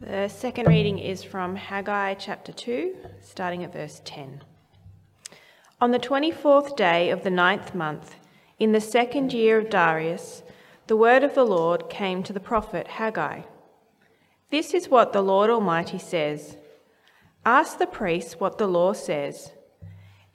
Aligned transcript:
The 0.00 0.28
second 0.28 0.68
reading 0.68 1.00
is 1.00 1.24
from 1.24 1.56
Haggai 1.56 2.14
chapter 2.14 2.52
2, 2.52 2.94
starting 3.20 3.64
at 3.64 3.72
verse 3.72 4.00
10. 4.04 4.44
On 5.80 5.90
the 5.90 5.98
24th 5.98 6.76
day 6.76 7.10
of 7.10 7.24
the 7.24 7.30
ninth 7.30 7.74
month, 7.74 8.14
in 8.60 8.70
the 8.70 8.80
second 8.80 9.32
year 9.32 9.58
of 9.58 9.68
Darius, 9.68 10.44
the 10.86 10.96
word 10.96 11.24
of 11.24 11.34
the 11.34 11.44
Lord 11.44 11.90
came 11.90 12.22
to 12.22 12.32
the 12.32 12.38
prophet 12.38 12.86
Haggai. 12.86 13.42
This 14.52 14.72
is 14.72 14.88
what 14.88 15.12
the 15.12 15.20
Lord 15.20 15.50
Almighty 15.50 15.98
says 15.98 16.56
Ask 17.44 17.78
the 17.78 17.86
priests 17.86 18.38
what 18.38 18.58
the 18.58 18.68
law 18.68 18.92
says. 18.92 19.50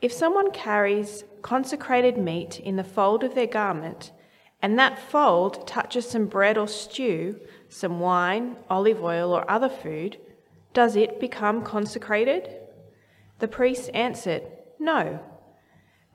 If 0.01 0.11
someone 0.11 0.51
carries 0.51 1.23
consecrated 1.41 2.17
meat 2.17 2.59
in 2.59 2.75
the 2.75 2.83
fold 2.83 3.23
of 3.23 3.33
their 3.33 3.47
garment, 3.47 4.11
and 4.61 4.77
that 4.77 4.99
fold 4.99 5.65
touches 5.65 6.09
some 6.09 6.25
bread 6.25 6.57
or 6.57 6.67
stew, 6.67 7.39
some 7.73 7.99
wine, 7.99 8.55
olive 8.69 9.03
oil, 9.03 9.33
or 9.33 9.49
other 9.49 9.69
food, 9.69 10.17
does 10.73 10.95
it 10.95 11.19
become 11.19 11.63
consecrated? 11.63 12.49
The 13.39 13.47
priest 13.47 13.89
answered, 13.93 14.43
No. 14.79 15.19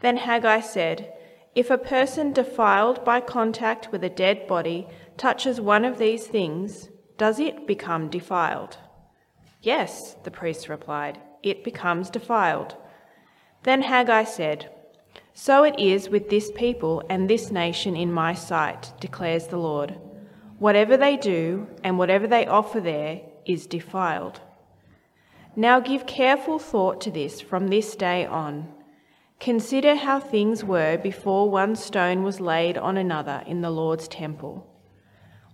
Then 0.01 0.19
Haggai 0.19 0.61
said, 0.61 1.13
If 1.55 1.71
a 1.71 1.79
person 1.79 2.33
defiled 2.33 3.05
by 3.05 3.21
contact 3.21 3.91
with 3.93 4.05
a 4.05 4.09
dead 4.09 4.47
body 4.47 4.87
touches 5.17 5.61
one 5.61 5.85
of 5.85 5.99
these 5.99 6.27
things, 6.27 6.89
does 7.17 7.41
it 7.41 7.67
become 7.67 8.09
defiled? 8.09 8.79
Yes, 9.61 10.15
the 10.23 10.31
priest 10.31 10.69
replied, 10.69 11.21
it 11.43 11.65
becomes 11.65 12.11
defiled. 12.11 12.77
Then 13.65 13.83
Haggai 13.83 14.25
said, 14.25 14.71
so 15.41 15.63
it 15.63 15.79
is 15.79 16.09
with 16.09 16.31
this 16.31 16.51
people 16.51 17.01
and 17.09 17.31
this 17.31 17.53
nation 17.53 17.95
in 17.95 18.13
my 18.13 18.35
sight, 18.35 18.93
declares 18.99 19.47
the 19.47 19.57
Lord. 19.57 19.97
Whatever 20.59 20.97
they 20.97 21.17
do 21.17 21.69
and 21.85 21.99
whatever 21.99 22.27
they 22.27 22.47
offer 22.47 22.81
there 22.81 23.21
is 23.47 23.67
defiled. 23.67 24.41
Now 25.55 25.81
give 25.81 26.07
careful 26.07 26.59
thought 26.59 27.01
to 27.03 27.11
this 27.11 27.41
from 27.41 27.69
this 27.69 27.95
day 27.97 28.27
on. 28.27 28.73
Consider 29.41 29.95
how 29.95 30.19
things 30.19 30.65
were 30.65 30.99
before 30.99 31.49
one 31.49 31.77
stone 31.77 32.25
was 32.25 32.41
laid 32.41 32.77
on 32.77 32.97
another 32.97 33.43
in 33.47 33.61
the 33.61 33.71
Lord's 33.71 34.09
temple. 34.09 34.67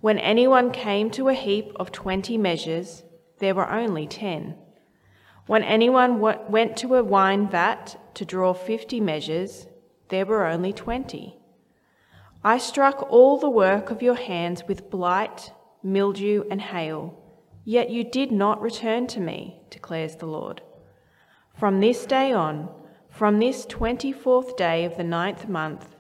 When 0.01 0.19
anyone 0.19 0.71
came 0.71 1.11
to 1.11 1.29
a 1.29 1.35
heap 1.35 1.73
of 1.77 1.93
twenty 1.93 2.39
measures, 2.39 3.05
there 3.41 3.55
were 3.55 3.71
only 3.71 4.07
ten. 4.07 4.57
When 5.47 5.63
anyone 5.63 6.19
went 6.19 6.79
to 6.79 6.95
a 6.95 7.05
wine 7.05 7.49
vat 7.49 7.99
to 8.15 8.25
draw 8.25 8.55
fifty 8.55 9.01
measures, 9.01 9.67
there 10.09 10.25
were 10.25 10.47
only 10.47 10.73
twenty. 10.73 11.39
I 12.47 12.59
struck 12.59 13.11
all 13.11 13.39
the 13.39 13.49
work 13.49 13.91
of 13.91 14.03
your 14.03 14.17
hands 14.17 14.65
with 14.69 14.91
blight, 14.91 15.51
mildew, 15.83 16.45
and 16.51 16.61
hail, 16.61 17.19
yet 17.65 17.89
you 17.89 18.05
did 18.05 18.31
not 18.31 18.61
return 18.61 19.07
to 19.09 19.21
me, 19.21 19.63
declares 19.71 20.17
the 20.17 20.27
Lord. 20.27 20.61
From 21.59 21.81
this 21.81 22.05
day 22.05 22.33
on, 22.33 22.69
from 23.09 23.39
this 23.39 23.65
twenty 23.65 24.13
fourth 24.13 24.59
day 24.59 24.85
of 24.85 24.99
the 24.99 25.05
ninth 25.05 25.49
month, 25.49 25.97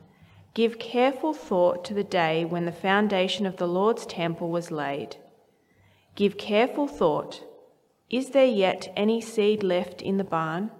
give 0.53 0.78
careful 0.78 1.33
thought 1.33 1.83
to 1.87 1.95
the 1.95 2.05
day 2.05 2.45
when 2.45 2.67
the 2.67 2.72
foundation 2.72 3.47
of 3.47 3.56
the 3.56 3.69
Lord's 3.69 4.05
temple 4.05 4.50
was 4.50 4.70
laid. 4.70 5.17
Give 6.15 6.37
careful 6.37 6.87
thought 6.87 7.42
is 8.11 8.31
there 8.31 8.45
yet 8.45 8.92
any 8.97 9.20
seed 9.20 9.62
left 9.62 10.03
in 10.03 10.19
the 10.19 10.25
barn? 10.25 10.70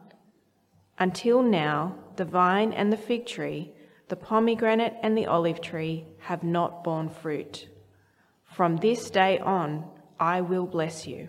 Until 0.99 1.43
now, 1.43 1.97
the 2.17 2.25
vine 2.25 2.73
and 2.73 2.93
the 2.93 2.97
fig 2.97 3.27
tree, 3.27 3.74
the 4.09 4.17
pomegranate 4.17 4.95
and 5.03 5.17
the 5.17 5.27
olive 5.27 5.61
tree 5.61 6.05
have 6.19 6.43
not 6.43 6.85
borne 6.85 7.09
fruit. 7.09 7.69
From 8.45 8.77
this 8.77 9.09
day 9.11 9.39
on, 9.39 9.85
I 10.21 10.43
will 10.43 10.67
bless 10.67 11.07
you. 11.07 11.29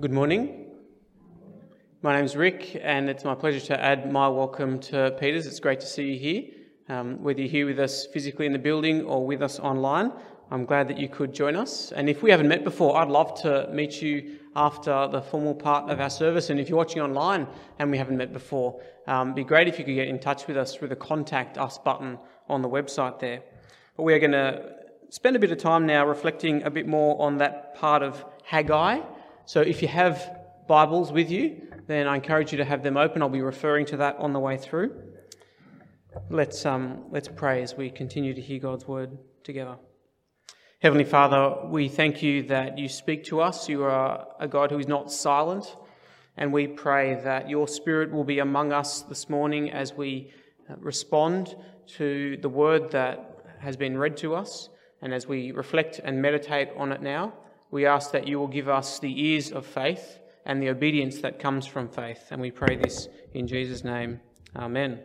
Good 0.00 0.12
morning. 0.12 0.66
My 2.02 2.16
name 2.16 2.24
is 2.24 2.36
Rick, 2.36 2.80
and 2.80 3.10
it's 3.10 3.24
my 3.24 3.34
pleasure 3.34 3.60
to 3.66 3.78
add 3.78 4.10
my 4.10 4.28
welcome 4.28 4.78
to 4.80 5.14
Peter's. 5.20 5.46
It's 5.46 5.60
great 5.60 5.80
to 5.80 5.86
see 5.86 6.12
you 6.12 6.18
here, 6.18 6.44
um, 6.88 7.22
whether 7.22 7.40
you're 7.40 7.50
here 7.50 7.66
with 7.66 7.78
us 7.78 8.06
physically 8.06 8.46
in 8.46 8.52
the 8.52 8.58
building 8.58 9.04
or 9.04 9.26
with 9.26 9.42
us 9.42 9.58
online. 9.58 10.12
I'm 10.52 10.64
glad 10.64 10.88
that 10.88 10.98
you 10.98 11.08
could 11.08 11.32
join 11.32 11.54
us. 11.54 11.92
And 11.92 12.08
if 12.10 12.22
we 12.22 12.30
haven't 12.30 12.48
met 12.48 12.64
before, 12.64 12.96
I'd 12.96 13.08
love 13.08 13.40
to 13.42 13.68
meet 13.72 14.02
you 14.02 14.38
after 14.56 15.06
the 15.06 15.22
formal 15.22 15.54
part 15.54 15.88
of 15.90 16.00
our 16.00 16.10
service. 16.10 16.50
And 16.50 16.58
if 16.58 16.68
you're 16.68 16.76
watching 16.78 17.00
online 17.00 17.46
and 17.78 17.90
we 17.90 17.98
haven't 17.98 18.16
met 18.16 18.32
before, 18.32 18.80
um, 19.06 19.32
be 19.32 19.44
great 19.44 19.68
if 19.68 19.78
you 19.78 19.84
could 19.84 19.94
get 19.94 20.08
in 20.08 20.18
touch 20.18 20.48
with 20.48 20.56
us 20.56 20.74
through 20.74 20.88
the 20.88 20.96
contact 20.96 21.56
us 21.56 21.78
button 21.78 22.18
on 22.48 22.62
the 22.62 22.68
website 22.68 23.20
there. 23.20 23.42
But 23.96 24.02
we 24.02 24.12
are 24.12 24.18
going 24.18 24.32
to 24.32 24.74
spend 25.10 25.36
a 25.36 25.38
bit 25.38 25.52
of 25.52 25.58
time 25.58 25.86
now 25.86 26.04
reflecting 26.04 26.64
a 26.64 26.70
bit 26.70 26.86
more 26.86 27.20
on 27.22 27.38
that 27.38 27.76
part 27.76 28.02
of 28.02 28.24
Haggai. 28.44 29.00
So 29.44 29.60
if 29.60 29.82
you 29.82 29.88
have 29.88 30.36
Bibles 30.66 31.12
with 31.12 31.30
you, 31.30 31.62
then 31.86 32.08
I 32.08 32.16
encourage 32.16 32.50
you 32.50 32.58
to 32.58 32.64
have 32.64 32.82
them 32.82 32.96
open. 32.96 33.22
I'll 33.22 33.28
be 33.28 33.40
referring 33.40 33.86
to 33.86 33.96
that 33.98 34.16
on 34.16 34.32
the 34.32 34.40
way 34.40 34.56
through. 34.56 35.00
Let's, 36.28 36.66
um, 36.66 37.04
let's 37.10 37.28
pray 37.28 37.62
as 37.62 37.76
we 37.76 37.88
continue 37.88 38.34
to 38.34 38.40
hear 38.40 38.58
God's 38.58 38.88
word 38.88 39.16
together. 39.44 39.76
Heavenly 40.82 41.04
Father, 41.04 41.66
we 41.66 41.90
thank 41.90 42.22
you 42.22 42.42
that 42.44 42.78
you 42.78 42.88
speak 42.88 43.24
to 43.24 43.42
us. 43.42 43.68
You 43.68 43.84
are 43.84 44.26
a 44.40 44.48
God 44.48 44.70
who 44.70 44.78
is 44.78 44.88
not 44.88 45.12
silent. 45.12 45.76
And 46.38 46.54
we 46.54 46.66
pray 46.68 47.20
that 47.22 47.50
your 47.50 47.68
Spirit 47.68 48.10
will 48.10 48.24
be 48.24 48.38
among 48.38 48.72
us 48.72 49.02
this 49.02 49.28
morning 49.28 49.70
as 49.70 49.92
we 49.92 50.32
uh, 50.70 50.76
respond 50.78 51.54
to 51.98 52.38
the 52.38 52.48
word 52.48 52.92
that 52.92 53.44
has 53.58 53.76
been 53.76 53.98
read 53.98 54.16
to 54.18 54.34
us. 54.34 54.70
And 55.02 55.12
as 55.12 55.26
we 55.26 55.52
reflect 55.52 56.00
and 56.02 56.22
meditate 56.22 56.70
on 56.78 56.92
it 56.92 57.02
now, 57.02 57.34
we 57.70 57.84
ask 57.84 58.10
that 58.12 58.26
you 58.26 58.38
will 58.38 58.48
give 58.48 58.70
us 58.70 58.98
the 58.98 59.22
ears 59.22 59.52
of 59.52 59.66
faith 59.66 60.18
and 60.46 60.62
the 60.62 60.70
obedience 60.70 61.18
that 61.18 61.38
comes 61.38 61.66
from 61.66 61.90
faith. 61.90 62.28
And 62.30 62.40
we 62.40 62.50
pray 62.50 62.76
this 62.76 63.06
in 63.34 63.46
Jesus' 63.46 63.84
name. 63.84 64.18
Amen. 64.56 65.00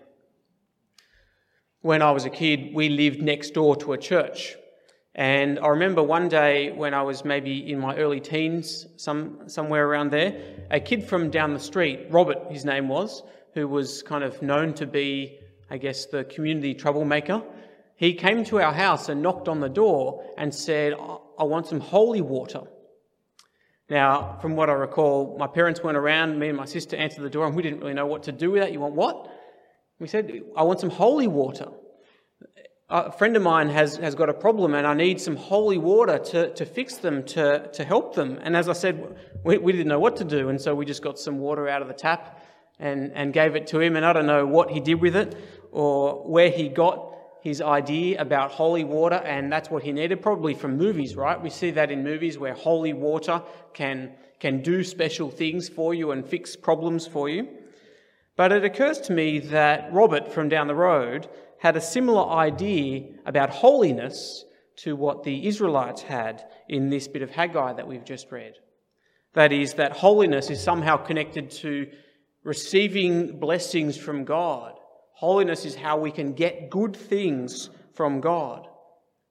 When 1.81 2.02
I 2.02 2.12
was 2.12 2.24
a 2.24 2.30
kid, 2.30 2.74
we 2.74 2.88
lived 2.88 3.22
next 3.22 3.53
door 3.53 3.75
to 3.75 3.91
a 3.91 3.97
church. 3.97 4.56
And 5.18 5.59
I 5.59 5.70
remember 5.70 6.03
one 6.03 6.28
day 6.28 6.74
when 6.74 6.94
I 6.94 7.02
was 7.02 7.24
maybe 7.24 7.72
in 7.72 7.80
my 7.80 7.96
early 7.96 8.20
teens, 8.20 8.86
some, 8.98 9.48
somewhere 9.48 9.88
around 9.88 10.12
there, 10.12 10.36
a 10.70 10.81
kid 10.81 11.08
from 11.08 11.30
down 11.30 11.53
the 11.53 11.59
street, 11.59 12.08
Robert, 12.09 12.52
his 12.52 12.66
name 12.66 12.90
was, 12.90 13.24
who 13.53 13.66
was 13.66 14.03
kind 14.03 14.26
of 14.26 14.42
known 14.42 14.74
to 14.74 14.86
be, 14.86 15.40
I 15.70 15.78
guess, 15.78 16.06
the 16.08 16.26
community 16.26 16.74
troublemaker, 16.74 17.42
he 17.96 18.14
came 18.14 18.44
to 18.46 18.59
our 18.59 18.74
house 18.74 19.08
and 19.08 19.22
knocked 19.22 19.48
on 19.48 19.62
the 19.62 19.70
door 19.70 20.22
and 20.38 20.53
said, 20.53 20.94
I 21.40 21.46
want 21.46 21.68
some 21.68 21.80
holy 21.80 22.20
water. 22.20 22.64
Now, 23.90 24.38
from 24.42 24.58
what 24.58 24.70
I 24.70 24.74
recall, 24.74 25.38
my 25.40 25.47
parents 25.47 25.82
went 25.82 25.96
around, 25.96 26.38
me 26.38 26.50
and 26.50 26.58
my 26.58 26.66
sister 26.66 26.97
answered 26.97 27.24
the 27.24 27.30
door, 27.30 27.47
and 27.47 27.56
we 27.56 27.64
didn't 27.64 27.80
really 27.80 27.94
know 27.94 28.06
what 28.06 28.24
to 28.24 28.34
do 28.34 28.52
with 28.52 28.64
that. 28.64 28.74
You 28.74 28.82
want 28.82 28.96
what? 28.96 29.32
We 29.97 30.09
said, 30.09 30.42
I 30.58 30.64
want 30.64 30.82
some 30.82 30.90
holy 30.90 31.28
water 31.28 31.68
a 32.90 33.12
friend 33.12 33.35
of 33.35 33.41
mine 33.41 33.69
has, 33.69 33.97
has 33.97 34.13
got 34.13 34.29
a 34.29 34.34
problem 34.34 34.75
and 34.75 34.85
I 34.85 34.94
need 34.94 35.19
some 35.19 35.35
holy 35.35 35.78
water 35.78 36.19
to, 36.19 36.53
to 36.53 36.66
fix 36.66 36.97
them, 36.97 37.23
to, 37.25 37.68
to 37.73 37.84
help 37.84 38.13
them. 38.13 38.38
And 38.44 38.56
as 38.56 38.69
I 38.69 38.73
said, 38.73 39.18
we, 39.44 39.57
we 39.57 39.72
didn't 39.72 39.88
know 39.88 40.00
what 40.00 40.16
to 40.18 40.23
do. 40.23 40.50
And 40.50 40.62
so 40.62 40.75
we 40.75 40.85
just 40.85 41.01
got 41.01 41.18
some 41.18 41.40
water 41.40 41.68
out 41.68 41.81
of 41.81 41.88
the 41.88 41.96
tap 41.96 42.46
and, 42.79 43.12
and 43.13 43.34
gave 43.34 43.56
it 43.56 43.66
to 43.68 43.79
him. 43.79 43.96
And 43.96 44.06
I 44.06 44.13
don't 44.13 44.28
know 44.28 44.46
what 44.46 44.69
he 44.69 44.79
did 44.79 45.01
with 45.01 45.16
it 45.16 45.35
or 45.72 46.29
where 46.29 46.51
he 46.51 46.69
got 46.69 47.16
his 47.41 47.59
idea 47.59 48.22
about 48.22 48.51
holy 48.51 48.84
water. 48.84 49.16
And 49.16 49.52
that's 49.52 49.72
what 49.72 49.81
he 49.81 49.91
needed, 49.91 50.22
probably 50.22 50.53
from 50.53 50.78
movies, 50.78 51.16
right? 51.16 51.41
We 51.41 51.50
see 51.50 51.72
that 51.72 51.90
in 51.90 52.03
movies 52.03 52.38
where 52.38 52.53
holy 52.53 52.94
water 52.94 53.41
can, 53.73 54.12
can 54.40 54.62
do 54.62 54.84
special 54.84 55.31
things 55.31 55.69
for 55.69 55.96
you 55.96 56.12
and 56.12 56.23
fix 56.23 56.56
problems 56.56 57.07
for 57.07 57.29
you. 57.29 57.47
But 58.35 58.52
it 58.52 58.63
occurs 58.66 59.00
to 59.02 59.13
me 59.13 59.40
that 59.40 59.91
Robert 59.94 60.31
from 60.31 60.50
down 60.50 60.67
the 60.67 60.75
road 60.75 61.29
had 61.59 61.75
a 61.75 61.81
similar 61.81 62.27
idea 62.29 63.03
about 63.25 63.49
holiness 63.49 64.46
to 64.78 64.96
what 64.96 65.23
the 65.23 65.47
Israelites 65.47 66.02
had 66.02 66.46
in 66.67 66.90
this 66.90 67.07
bit 67.07 67.22
of 67.22 67.31
Haggai 67.31 67.73
that 67.73 67.87
we've 67.87 68.03
just 68.03 68.31
read. 68.31 68.53
That 69.34 69.52
is, 69.52 69.73
that 69.75 69.93
holiness 69.93 70.49
is 70.49 70.61
somehow 70.61 70.97
connected 70.97 71.52
to 71.52 71.87
receiving 72.43 73.40
blessings 73.40 73.97
from 73.97 74.23
God. 74.23 74.73
Holiness 75.13 75.66
is 75.66 75.75
how 75.75 75.97
we 75.97 76.11
can 76.11 76.34
get 76.34 76.69
good 76.69 76.96
things 76.96 77.69
from 77.93 78.22
God. 78.22 78.67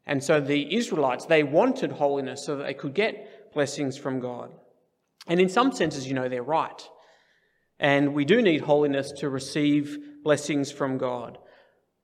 And 0.06 0.22
so 0.22 0.40
the 0.40 0.74
Israelites, 0.74 1.26
they 1.26 1.42
wanted 1.42 1.92
holiness 1.92 2.44
so 2.44 2.56
that 2.56 2.64
they 2.64 2.74
could 2.74 2.94
get 2.94 3.52
blessings 3.54 3.96
from 3.96 4.20
God. 4.20 4.50
And 5.26 5.40
in 5.40 5.48
some 5.48 5.72
senses, 5.72 6.06
you 6.06 6.14
know, 6.14 6.28
they're 6.28 6.42
right. 6.42 6.88
And 7.78 8.14
we 8.14 8.24
do 8.24 8.42
need 8.42 8.60
holiness 8.60 9.12
to 9.18 9.28
receive 9.28 9.98
blessings 10.22 10.70
from 10.70 10.98
God. 10.98 11.38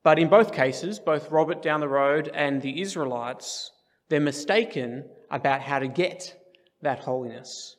But 0.02 0.18
in 0.18 0.28
both 0.28 0.52
cases, 0.52 0.98
both 0.98 1.30
Robert 1.30 1.62
down 1.62 1.80
the 1.80 1.88
road 1.88 2.30
and 2.32 2.62
the 2.62 2.80
Israelites, 2.80 3.70
they're 4.08 4.20
mistaken 4.20 5.04
about 5.30 5.60
how 5.60 5.78
to 5.78 5.88
get 5.88 6.36
that 6.82 7.00
holiness. 7.00 7.76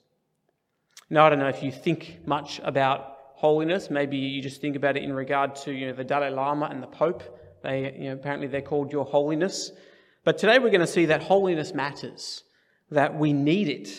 Now, 1.09 1.25
I 1.25 1.29
don't 1.29 1.39
know 1.39 1.49
if 1.49 1.63
you 1.63 1.71
think 1.71 2.19
much 2.25 2.61
about 2.63 3.17
holiness. 3.35 3.89
Maybe 3.89 4.17
you 4.17 4.41
just 4.41 4.61
think 4.61 4.75
about 4.75 4.97
it 4.97 5.03
in 5.03 5.13
regard 5.13 5.55
to 5.57 5.71
you 5.71 5.87
know, 5.87 5.93
the 5.93 6.03
Dalai 6.03 6.29
Lama 6.29 6.67
and 6.67 6.81
the 6.81 6.87
Pope 6.87 7.23
They, 7.63 7.93
you 7.97 8.09
know, 8.09 8.13
apparently 8.13 8.47
they're 8.47 8.61
called 8.61 8.91
Your 8.91 9.05
Holiness. 9.05 9.71
But 10.23 10.37
today 10.37 10.59
we're 10.59 10.69
going 10.69 10.81
to 10.81 10.87
see 10.87 11.07
that 11.07 11.23
holiness 11.23 11.73
matters, 11.73 12.43
that 12.91 13.17
we 13.17 13.33
need 13.33 13.67
it, 13.67 13.89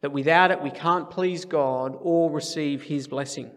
that 0.00 0.12
without 0.12 0.50
it 0.50 0.62
we 0.62 0.70
can't 0.70 1.10
please 1.10 1.44
God 1.44 1.96
or 2.00 2.30
receive 2.30 2.82
His 2.82 3.08
blessing. 3.08 3.50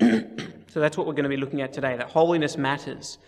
so 0.68 0.80
that's 0.80 0.96
what 0.96 1.06
we're 1.06 1.14
going 1.14 1.24
to 1.24 1.30
be 1.30 1.36
looking 1.36 1.60
at 1.62 1.72
today, 1.72 1.96
that 1.96 2.08
holiness 2.08 2.56
matters. 2.56 3.18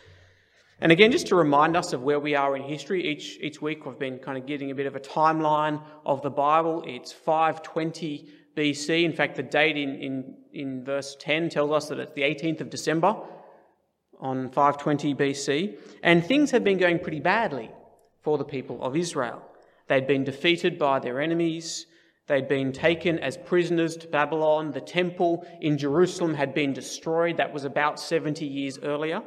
And 0.80 0.90
again, 0.92 1.12
just 1.12 1.26
to 1.26 1.36
remind 1.36 1.76
us 1.76 1.92
of 1.92 2.02
where 2.02 2.18
we 2.18 2.34
are 2.34 2.56
in 2.56 2.62
history, 2.62 3.06
each, 3.06 3.38
each 3.40 3.60
week 3.60 3.82
I've 3.86 3.98
been 3.98 4.18
kind 4.18 4.38
of 4.38 4.46
getting 4.46 4.70
a 4.70 4.74
bit 4.74 4.86
of 4.86 4.96
a 4.96 5.00
timeline 5.00 5.82
of 6.06 6.22
the 6.22 6.30
Bible. 6.30 6.82
It's 6.86 7.12
520 7.12 8.28
BC. 8.56 9.04
In 9.04 9.12
fact, 9.12 9.36
the 9.36 9.42
date 9.42 9.76
in, 9.76 9.94
in, 9.96 10.36
in 10.52 10.84
verse 10.84 11.16
10 11.20 11.50
tells 11.50 11.70
us 11.70 11.88
that 11.88 11.98
it's 11.98 12.14
the 12.14 12.22
18th 12.22 12.62
of 12.62 12.70
December 12.70 13.14
on 14.20 14.50
520 14.50 15.14
BC. 15.14 15.78
And 16.02 16.24
things 16.24 16.50
have 16.50 16.64
been 16.64 16.78
going 16.78 16.98
pretty 16.98 17.20
badly 17.20 17.70
for 18.22 18.38
the 18.38 18.44
people 18.44 18.82
of 18.82 18.96
Israel. 18.96 19.42
They'd 19.88 20.06
been 20.06 20.24
defeated 20.24 20.78
by 20.78 20.98
their 20.98 21.20
enemies. 21.20 21.86
They'd 22.30 22.46
been 22.46 22.70
taken 22.70 23.18
as 23.18 23.36
prisoners 23.36 23.96
to 23.96 24.06
Babylon. 24.06 24.70
The 24.70 24.80
temple 24.80 25.44
in 25.60 25.76
Jerusalem 25.76 26.32
had 26.32 26.54
been 26.54 26.72
destroyed. 26.72 27.38
That 27.38 27.52
was 27.52 27.64
about 27.64 27.98
70 27.98 28.46
years 28.46 28.78
earlier. 28.78 29.22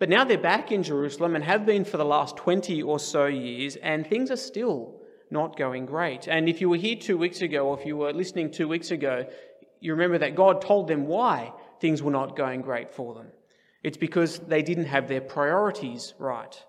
But 0.00 0.08
now 0.08 0.24
they're 0.24 0.36
back 0.36 0.72
in 0.72 0.82
Jerusalem 0.82 1.36
and 1.36 1.44
have 1.44 1.64
been 1.64 1.84
for 1.84 1.96
the 1.96 2.04
last 2.04 2.36
20 2.36 2.82
or 2.82 2.98
so 2.98 3.26
years, 3.26 3.76
and 3.76 4.04
things 4.04 4.32
are 4.32 4.36
still 4.36 5.02
not 5.30 5.56
going 5.56 5.86
great. 5.86 6.26
And 6.26 6.48
if 6.48 6.60
you 6.60 6.68
were 6.68 6.78
here 6.78 6.96
two 6.96 7.16
weeks 7.16 7.42
ago, 7.42 7.68
or 7.68 7.78
if 7.78 7.86
you 7.86 7.96
were 7.96 8.12
listening 8.12 8.50
two 8.50 8.66
weeks 8.66 8.90
ago, 8.90 9.28
you 9.78 9.92
remember 9.92 10.18
that 10.18 10.34
God 10.34 10.62
told 10.62 10.88
them 10.88 11.06
why 11.06 11.52
things 11.80 12.02
were 12.02 12.10
not 12.10 12.34
going 12.34 12.62
great 12.62 12.90
for 12.90 13.14
them. 13.14 13.28
It's 13.84 13.98
because 13.98 14.40
they 14.40 14.62
didn't 14.62 14.86
have 14.86 15.06
their 15.06 15.20
priorities 15.20 16.12
right. 16.18 16.60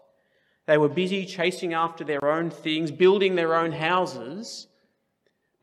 They 0.68 0.78
were 0.78 0.88
busy 0.88 1.26
chasing 1.26 1.74
after 1.74 2.04
their 2.04 2.30
own 2.32 2.52
things, 2.52 2.92
building 2.92 3.34
their 3.34 3.56
own 3.56 3.72
houses, 3.72 4.68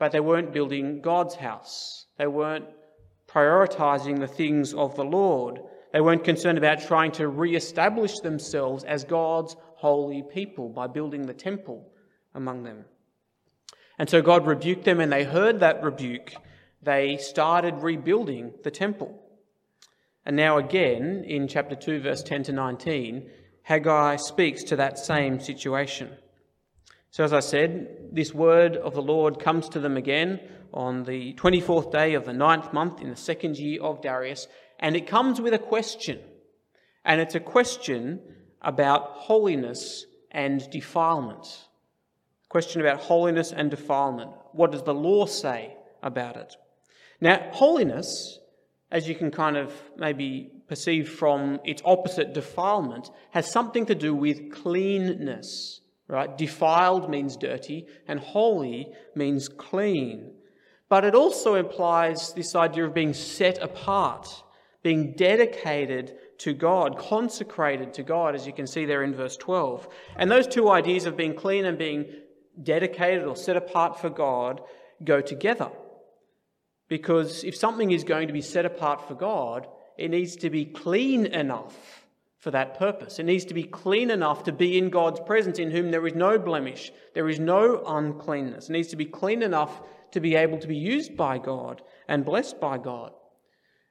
but 0.02 0.10
they 0.10 0.18
weren't 0.18 0.52
building 0.52 1.00
God's 1.00 1.36
house. 1.36 2.06
They 2.18 2.26
weren't 2.26 2.64
prioritizing 3.28 4.18
the 4.18 4.26
things 4.26 4.74
of 4.74 4.96
the 4.96 5.04
Lord. 5.04 5.60
They 5.92 6.00
weren't 6.00 6.24
concerned 6.24 6.58
about 6.58 6.82
trying 6.82 7.12
to 7.12 7.28
re 7.28 7.54
establish 7.54 8.18
themselves 8.18 8.82
as 8.82 9.04
God's 9.04 9.54
holy 9.76 10.24
people 10.24 10.70
by 10.70 10.88
building 10.88 11.24
the 11.24 11.34
temple 11.34 11.92
among 12.34 12.64
them. 12.64 12.84
And 13.96 14.10
so 14.10 14.20
God 14.22 14.44
rebuked 14.44 14.84
them, 14.84 14.98
and 14.98 15.12
they 15.12 15.22
heard 15.22 15.60
that 15.60 15.84
rebuke. 15.84 16.34
They 16.82 17.16
started 17.18 17.84
rebuilding 17.84 18.54
the 18.64 18.72
temple. 18.72 19.22
And 20.26 20.34
now, 20.34 20.58
again, 20.58 21.22
in 21.24 21.46
chapter 21.46 21.76
2, 21.76 22.00
verse 22.00 22.24
10 22.24 22.42
to 22.42 22.52
19, 22.52 23.30
Haggai 23.62 24.16
speaks 24.16 24.64
to 24.64 24.74
that 24.74 24.98
same 24.98 25.38
situation. 25.38 26.10
So, 27.12 27.24
as 27.24 27.34
I 27.34 27.40
said, 27.40 28.08
this 28.10 28.32
word 28.32 28.74
of 28.74 28.94
the 28.94 29.02
Lord 29.02 29.38
comes 29.38 29.68
to 29.68 29.78
them 29.78 29.98
again 29.98 30.40
on 30.72 31.04
the 31.04 31.34
24th 31.34 31.92
day 31.92 32.14
of 32.14 32.24
the 32.24 32.32
ninth 32.32 32.72
month 32.72 33.02
in 33.02 33.10
the 33.10 33.16
second 33.16 33.58
year 33.58 33.82
of 33.82 34.00
Darius, 34.00 34.48
and 34.80 34.96
it 34.96 35.06
comes 35.06 35.38
with 35.38 35.52
a 35.52 35.58
question. 35.58 36.20
And 37.04 37.20
it's 37.20 37.34
a 37.34 37.40
question 37.40 38.18
about 38.62 39.08
holiness 39.10 40.06
and 40.30 40.66
defilement. 40.70 41.68
Question 42.48 42.80
about 42.80 43.00
holiness 43.00 43.52
and 43.52 43.70
defilement. 43.70 44.30
What 44.52 44.72
does 44.72 44.84
the 44.84 44.94
law 44.94 45.26
say 45.26 45.76
about 46.02 46.38
it? 46.38 46.56
Now, 47.20 47.46
holiness, 47.52 48.38
as 48.90 49.06
you 49.06 49.14
can 49.14 49.30
kind 49.30 49.58
of 49.58 49.70
maybe 49.98 50.50
perceive 50.66 51.10
from 51.10 51.60
its 51.62 51.82
opposite, 51.84 52.32
defilement, 52.32 53.10
has 53.32 53.52
something 53.52 53.84
to 53.84 53.94
do 53.94 54.14
with 54.14 54.50
cleanness. 54.50 55.81
Right? 56.12 56.36
Defiled 56.36 57.10
means 57.10 57.36
dirty, 57.36 57.86
and 58.06 58.20
holy 58.20 58.92
means 59.14 59.48
clean. 59.48 60.32
But 60.88 61.04
it 61.04 61.14
also 61.14 61.54
implies 61.54 62.34
this 62.34 62.54
idea 62.54 62.84
of 62.84 62.94
being 62.94 63.14
set 63.14 63.62
apart 63.62 64.28
being 64.82 65.12
dedicated 65.12 66.16
to 66.38 66.52
God, 66.52 66.98
consecrated 66.98 67.94
to 67.94 68.02
God, 68.02 68.34
as 68.34 68.46
you 68.46 68.52
can 68.52 68.66
see 68.66 68.84
there 68.84 69.04
in 69.04 69.14
verse 69.14 69.36
12. 69.36 69.88
And 70.16 70.30
those 70.30 70.46
two 70.46 70.70
ideas 70.70 71.06
of 71.06 71.16
being 71.16 71.34
clean 71.34 71.64
and 71.64 71.78
being 71.78 72.06
dedicated 72.62 73.24
or 73.24 73.36
set 73.36 73.56
apart 73.56 74.00
for 74.00 74.10
God 74.10 74.60
go 75.04 75.20
together. 75.20 75.70
Because 76.88 77.44
if 77.44 77.56
something 77.56 77.92
is 77.92 78.04
going 78.04 78.26
to 78.26 78.34
be 78.34 78.42
set 78.42 78.66
apart 78.66 79.06
for 79.06 79.14
God, 79.14 79.68
it 79.96 80.10
needs 80.10 80.36
to 80.36 80.50
be 80.50 80.64
clean 80.64 81.26
enough 81.26 82.01
for 82.42 82.50
that 82.50 82.76
purpose. 82.76 83.20
It 83.20 83.22
needs 83.22 83.44
to 83.44 83.54
be 83.54 83.62
clean 83.62 84.10
enough 84.10 84.42
to 84.44 84.52
be 84.52 84.76
in 84.76 84.90
God's 84.90 85.20
presence, 85.20 85.60
in 85.60 85.70
whom 85.70 85.92
there 85.92 86.04
is 86.08 86.16
no 86.16 86.40
blemish, 86.40 86.90
there 87.14 87.28
is 87.28 87.38
no 87.38 87.84
uncleanness. 87.86 88.68
It 88.68 88.72
needs 88.72 88.88
to 88.88 88.96
be 88.96 89.04
clean 89.04 89.44
enough 89.44 89.80
to 90.10 90.18
be 90.18 90.34
able 90.34 90.58
to 90.58 90.66
be 90.66 90.76
used 90.76 91.16
by 91.16 91.38
God 91.38 91.82
and 92.08 92.24
blessed 92.24 92.60
by 92.60 92.78
God. 92.78 93.12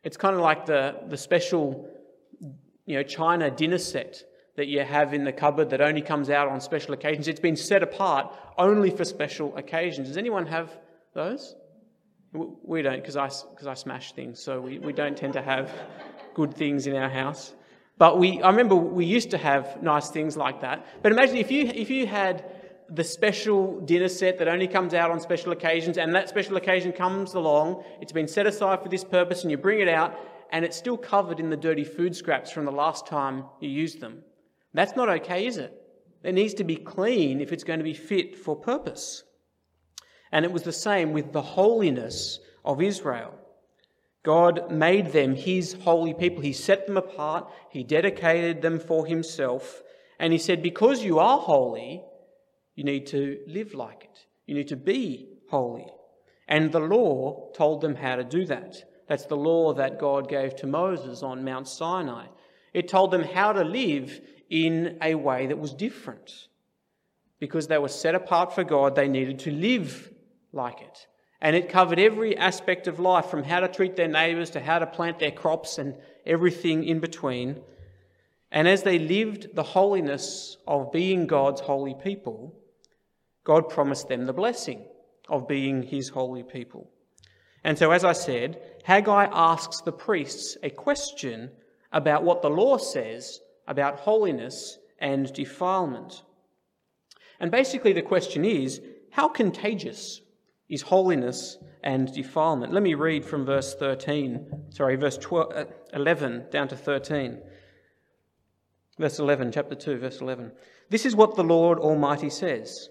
It's 0.03 0.18
kind 0.18 0.36
of 0.36 0.42
like 0.42 0.65
the, 0.65 0.98
the 1.07 1.15
special, 1.15 1.89
you 2.86 2.98
know, 2.98 3.03
China 3.03 3.50
dinner 3.50 3.77
set 3.77 4.21
that 4.57 4.68
you 4.68 4.81
have 4.81 5.13
in 5.13 5.24
the 5.24 5.31
cupboard 5.31 5.69
that 5.69 5.80
only 5.80 6.01
comes 6.01 6.30
out 6.30 6.50
on 6.50 6.59
special 6.59 6.94
occasions. 6.94 7.30
It's 7.30 7.39
been 7.39 7.56
set 7.56 7.81
apart 7.81 8.36
only 8.57 8.89
for 8.89 9.06
special 9.06 9.56
occasions. 9.56 10.09
Does 10.09 10.18
anyone 10.18 10.45
have 10.48 10.77
those? 11.13 11.56
We 12.33 12.81
don't, 12.81 12.98
because 12.98 13.15
I, 13.15 13.30
cause 13.30 13.68
I 13.68 13.75
smash 13.75 14.12
things, 14.12 14.44
so 14.44 14.59
we, 14.59 14.77
we 14.77 14.92
don't 14.92 15.15
tend 15.15 15.33
to 15.33 15.42
have 15.42 15.74
good 16.33 16.53
things 16.53 16.86
in 16.86 16.98
our 16.98 17.09
house. 17.09 17.53
But 18.01 18.18
we, 18.18 18.42
I 18.42 18.50
remember 18.50 18.74
we 18.74 19.06
used 19.06 19.30
to 19.30 19.38
have 19.38 19.83
nice 19.83 20.09
things 20.09 20.36
like 20.36 20.62
that. 20.62 20.83
But 21.03 21.12
imagine 21.12 21.38
if 21.38 21.51
you, 21.51 21.68
if 21.68 21.92
you 21.92 22.07
had 22.07 22.44
the 22.89 23.03
special 23.03 23.80
dinner 23.81 24.07
set 24.07 24.39
that 24.39 24.48
only 24.48 24.68
comes 24.68 24.95
out 24.95 25.12
on 25.12 25.19
special 25.19 25.51
occasions, 25.51 26.00
and 26.00 26.15
that 26.15 26.27
special 26.27 26.57
occasion 26.57 26.94
comes 26.94 27.36
along, 27.36 27.83
it's 28.01 28.12
been 28.12 28.27
set 28.27 28.48
aside 28.48 28.81
for 28.81 28.89
this 28.89 29.03
purpose, 29.03 29.44
and 29.44 29.51
you 29.51 29.57
bring 29.57 29.81
it 29.81 29.88
out, 29.88 30.18
and 30.51 30.65
it's 30.65 30.75
still 30.75 30.98
covered 30.98 31.39
in 31.39 31.51
the 31.51 31.56
dirty 31.56 31.83
food 31.83 32.15
scraps 32.15 32.50
from 32.50 32.65
the 32.65 32.71
last 32.71 33.06
time 33.06 33.45
you 33.59 33.69
used 33.69 34.00
them. 34.00 34.24
That's 34.74 34.95
not 34.95 35.07
okay, 35.07 35.45
is 35.45 35.57
it? 35.57 35.71
It 36.24 36.33
needs 36.33 36.56
to 36.56 36.63
be 36.63 36.77
clean 36.77 37.39
if 37.39 37.53
it's 37.53 37.63
going 37.63 37.81
to 37.81 37.83
be 37.83 37.94
fit 37.94 38.36
for 38.36 38.56
purpose. 38.56 39.25
And 40.31 40.44
it 40.44 40.51
was 40.51 40.63
the 40.63 40.74
same 40.74 41.13
with 41.13 41.33
the 41.33 41.44
holiness 41.44 42.39
of 42.65 42.81
Israel. 42.81 43.36
God 44.23 44.71
made 44.71 45.13
them 45.13 45.35
his 45.35 45.73
holy 45.73 46.13
people. 46.13 46.41
He 46.41 46.53
set 46.53 46.85
them 46.85 46.97
apart, 46.97 47.51
he 47.71 47.83
dedicated 47.83 48.62
them 48.62 48.79
for 48.79 49.06
himself, 49.06 49.81
and 50.19 50.31
he 50.31 50.39
said, 50.39 50.62
Because 50.62 51.03
you 51.03 51.19
are 51.19 51.39
holy, 51.39 52.03
you 52.75 52.84
need 52.84 53.07
to 53.07 53.39
live 53.48 53.74
like 53.74 54.03
it. 54.03 54.25
You 54.45 54.55
need 54.55 54.67
to 54.67 54.75
be 54.75 55.27
holy. 55.50 55.88
And 56.48 56.72
the 56.72 56.79
law 56.79 57.51
told 57.53 57.81
them 57.81 57.95
how 57.95 58.15
to 58.15 58.24
do 58.24 58.45
that. 58.45 58.75
That's 59.07 59.25
the 59.25 59.38
law 59.38 59.74
that 59.74 60.00
God 60.00 60.29
gave 60.29 60.55
to 60.57 60.67
Moses 60.67 61.24
on 61.24 61.43
Mount 61.43 61.67
Sinai. 61.67 62.27
It 62.74 62.88
told 62.88 63.12
them 63.12 63.24
how 63.24 63.53
to 63.53 63.63
live 63.63 64.22
in 64.50 64.98
a 65.01 65.15
way 65.15 65.48
that 65.48 65.57
was 65.57 65.74
different. 65.74 66.48
Because 67.39 67.67
they 67.67 67.77
were 67.77 67.88
set 67.88 68.15
apart 68.15 68.53
for 68.53 68.63
God, 68.63 68.95
they 68.95 69.07
needed 69.07 69.39
to 69.39 69.51
live 69.51 70.12
like 70.53 70.81
it. 70.81 71.07
And 71.41 71.55
it 71.55 71.69
covered 71.69 72.00
every 72.00 72.38
aspect 72.38 72.88
of 72.88 73.00
life 73.00 73.25
from 73.25 73.43
how 73.43 73.62
to 73.62 73.67
treat 73.67 73.95
their 73.95 74.07
neighbours 74.07 74.51
to 74.51 74.60
how 74.60 74.79
to 74.79 74.86
plant 74.86 75.19
their 75.19 75.31
crops 75.31 75.79
and 75.79 75.95
everything 76.25 76.83
in 76.83 77.00
between. 77.00 77.62
And 78.51 78.67
as 78.67 78.83
they 78.83 79.00
lived 79.00 79.55
the 79.55 79.63
holiness 79.63 80.57
of 80.67 80.91
being 80.91 81.25
God's 81.25 81.62
holy 81.62 81.95
people, 81.95 82.53
God 83.43 83.69
promised 83.69 84.07
them 84.07 84.25
the 84.25 84.33
blessing 84.33 84.86
of 85.27 85.48
being 85.48 85.81
his 85.81 86.10
holy 86.10 86.43
people. 86.43 86.91
And 87.63 87.77
so, 87.77 87.91
as 87.91 88.03
I 88.03 88.13
said, 88.13 88.62
Haggai 88.83 89.27
asks 89.31 89.81
the 89.81 89.91
priests 89.91 90.57
a 90.62 90.69
question 90.69 91.51
about 91.91 92.24
what 92.24 92.41
the 92.41 92.50
law 92.50 92.77
says 92.77 93.39
about 93.67 94.00
holiness 94.00 94.77
and 95.00 95.31
defilement. 95.33 96.24
And 97.39 97.50
basically, 97.50 97.93
the 97.93 98.01
question 98.01 98.45
is 98.45 98.81
how 99.12 99.27
contagious 99.27 100.21
is 100.71 100.81
holiness 100.81 101.57
and 101.83 102.11
defilement? 102.11 102.73
Let 102.73 102.81
me 102.81 102.95
read 102.95 103.23
from 103.23 103.45
verse 103.45 103.75
13, 103.75 104.69
sorry, 104.69 104.95
verse 104.95 105.17
12, 105.17 105.53
uh, 105.53 105.65
11 105.93 106.45
down 106.49 106.69
to 106.69 106.75
13. 106.75 107.37
Verse 108.97 109.19
11, 109.19 109.51
chapter 109.51 109.75
2, 109.75 109.97
verse 109.99 110.21
11. 110.21 110.51
This 110.89 111.05
is 111.05 111.15
what 111.15 111.35
the 111.35 111.43
Lord 111.43 111.77
Almighty 111.77 112.29
says 112.29 112.89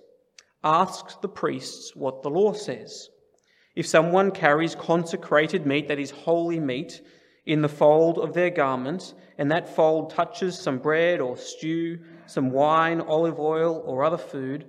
Ask 0.62 1.20
the 1.22 1.28
priests 1.28 1.96
what 1.96 2.22
the 2.22 2.30
law 2.30 2.52
says. 2.52 3.08
If 3.74 3.86
someone 3.86 4.30
carries 4.30 4.74
consecrated 4.74 5.66
meat, 5.66 5.88
that 5.88 5.98
is 5.98 6.10
holy 6.10 6.60
meat, 6.60 7.00
in 7.46 7.62
the 7.62 7.68
fold 7.68 8.18
of 8.18 8.34
their 8.34 8.50
garment, 8.50 9.14
and 9.38 9.50
that 9.50 9.74
fold 9.74 10.10
touches 10.10 10.58
some 10.58 10.78
bread 10.78 11.20
or 11.20 11.36
stew, 11.36 11.98
some 12.26 12.50
wine, 12.50 13.00
olive 13.00 13.40
oil, 13.40 13.82
or 13.86 14.04
other 14.04 14.18
food, 14.18 14.66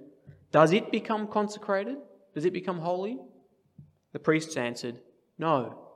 does 0.52 0.72
it 0.72 0.92
become 0.92 1.28
consecrated? 1.28 1.98
Does 2.34 2.46
it 2.46 2.54
become 2.54 2.80
holy? 2.80 3.20
The 4.14 4.20
priests 4.20 4.58
answered, 4.58 5.00
No. 5.38 5.90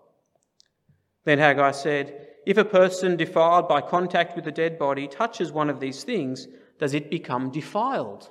Then 1.24 1.39
Haggai 1.39 1.72
said, 1.72 2.27
If 2.46 2.58
a 2.58 2.65
person 2.65 3.18
defiled 3.18 3.68
by 3.68 3.82
contact 3.82 4.36
with 4.36 4.48
a 4.48 4.51
dead 4.51 4.77
body 4.77 5.08
touches 5.08 5.51
one 5.51 5.70
of 5.70 5.80
these 5.80 6.04
things, 6.04 6.48
does 6.80 6.94
it 6.94 7.10
become 7.10 7.51
defiled? 7.51 8.30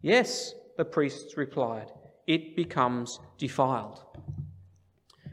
Yes, 0.00 0.54
the 0.76 0.84
priests 0.84 1.36
replied, 1.36 1.90
it 2.26 2.56
becomes 2.56 3.20
defiled. 3.38 4.04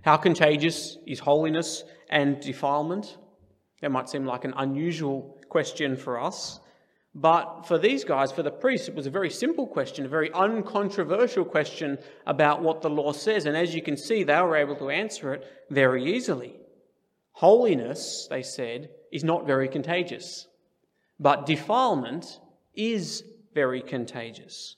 How 0.03 0.17
contagious 0.17 0.97
is 1.07 1.19
holiness 1.19 1.83
and 2.09 2.39
defilement? 2.39 3.17
That 3.81 3.91
might 3.91 4.09
seem 4.09 4.25
like 4.25 4.45
an 4.45 4.53
unusual 4.57 5.39
question 5.49 5.95
for 5.95 6.19
us. 6.19 6.59
But 7.21 7.67
for 7.67 7.77
these 7.77 8.05
guys, 8.05 8.31
for 8.31 8.43
the 8.43 8.51
priests, 8.51 8.87
it 8.87 8.95
was 8.95 9.05
a 9.05 9.11
very 9.11 9.29
simple 9.29 9.67
question, 9.67 10.05
a 10.05 10.09
very 10.09 10.31
uncontroversial 10.31 11.43
question 11.43 11.97
about 12.25 12.61
what 12.61 12.81
the 12.81 12.89
law 12.89 13.11
says. 13.11 13.45
And 13.45 13.57
as 13.57 13.75
you 13.75 13.81
can 13.81 13.97
see, 13.97 14.23
they 14.23 14.39
were 14.41 14.55
able 14.55 14.77
to 14.77 14.89
answer 14.89 15.33
it 15.33 15.43
very 15.69 16.15
easily. 16.15 16.55
Holiness, 17.33 18.27
they 18.29 18.41
said, 18.41 18.91
is 19.11 19.25
not 19.25 19.45
very 19.45 19.67
contagious, 19.67 20.47
but 21.19 21.45
defilement 21.45 22.39
is 22.73 23.25
very 23.53 23.81
contagious. 23.81 24.77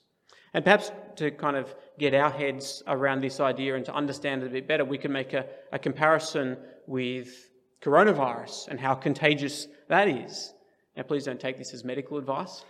And 0.52 0.64
perhaps 0.64 0.90
to 1.16 1.30
kind 1.30 1.56
of 1.56 1.72
get 1.96 2.12
our 2.12 2.30
heads 2.30 2.82
around 2.88 3.20
this 3.20 3.38
idea 3.38 3.76
and 3.76 3.84
to 3.84 3.94
understand 3.94 4.42
it 4.42 4.46
a 4.46 4.50
bit 4.50 4.66
better, 4.66 4.84
we 4.84 4.98
can 4.98 5.12
make 5.12 5.32
a, 5.32 5.46
a 5.70 5.78
comparison 5.78 6.56
with 6.88 7.50
coronavirus 7.80 8.66
and 8.66 8.80
how 8.80 8.96
contagious 8.96 9.68
that 9.88 10.08
is. 10.08 10.52
Now, 10.96 11.02
please 11.04 11.24
don't 11.24 11.40
take 11.40 11.58
this 11.58 11.72
as 11.72 11.84
medical 11.84 12.18
advice. 12.18 12.64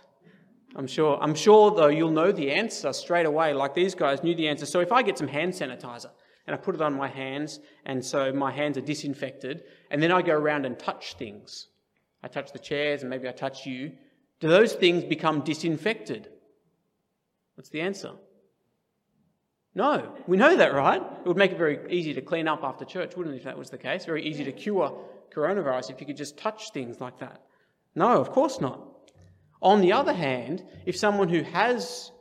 I'm 0.75 0.87
sure, 0.87 1.19
I'm 1.21 1.35
sure, 1.35 1.71
though, 1.71 1.87
you'll 1.87 2.11
know 2.11 2.31
the 2.31 2.51
answer 2.51 2.93
straight 2.93 3.25
away, 3.25 3.53
like 3.53 3.75
these 3.75 3.93
guys 3.93 4.23
knew 4.23 4.33
the 4.33 4.47
answer. 4.47 4.65
So 4.65 4.79
if 4.79 4.91
I 4.91 5.03
get 5.03 5.17
some 5.17 5.27
hand 5.27 5.53
sanitizer 5.53 6.09
and 6.47 6.55
I 6.55 6.57
put 6.57 6.75
it 6.75 6.81
on 6.81 6.93
my 6.93 7.07
hands, 7.07 7.59
and 7.85 8.03
so 8.03 8.33
my 8.33 8.51
hands 8.51 8.77
are 8.77 8.81
disinfected, 8.81 9.63
and 9.91 10.01
then 10.01 10.11
I 10.11 10.21
go 10.21 10.33
around 10.33 10.65
and 10.65 10.77
touch 10.79 11.15
things, 11.15 11.67
I 12.23 12.27
touch 12.27 12.51
the 12.53 12.59
chairs 12.59 13.01
and 13.01 13.09
maybe 13.09 13.27
I 13.27 13.33
touch 13.33 13.65
you, 13.65 13.91
do 14.39 14.47
those 14.47 14.73
things 14.73 15.03
become 15.03 15.41
disinfected? 15.41 16.29
What's 17.55 17.69
the 17.69 17.81
answer? 17.81 18.11
No, 19.75 20.15
we 20.27 20.37
know 20.37 20.55
that, 20.55 20.73
right? 20.73 21.01
It 21.01 21.27
would 21.27 21.37
make 21.37 21.51
it 21.51 21.57
very 21.57 21.79
easy 21.91 22.13
to 22.13 22.21
clean 22.21 22.47
up 22.47 22.63
after 22.63 22.85
church, 22.85 23.15
wouldn't 23.15 23.35
it, 23.35 23.39
if 23.39 23.43
that 23.43 23.57
was 23.57 23.69
the 23.69 23.77
case? 23.77 24.05
Very 24.05 24.23
easy 24.25 24.43
to 24.43 24.51
cure 24.51 24.99
coronavirus 25.33 25.91
if 25.91 25.99
you 25.99 26.07
could 26.07 26.17
just 26.17 26.37
touch 26.37 26.71
things 26.71 26.99
like 26.99 27.19
that. 27.19 27.41
No, 27.95 28.19
of 28.19 28.31
course 28.31 28.59
not. 28.59 28.79
On 29.61 29.81
the 29.81 29.93
other 29.93 30.13
hand, 30.13 30.63
if 30.85 30.97
someone 30.97 31.29
who 31.29 31.43
has 31.43 32.11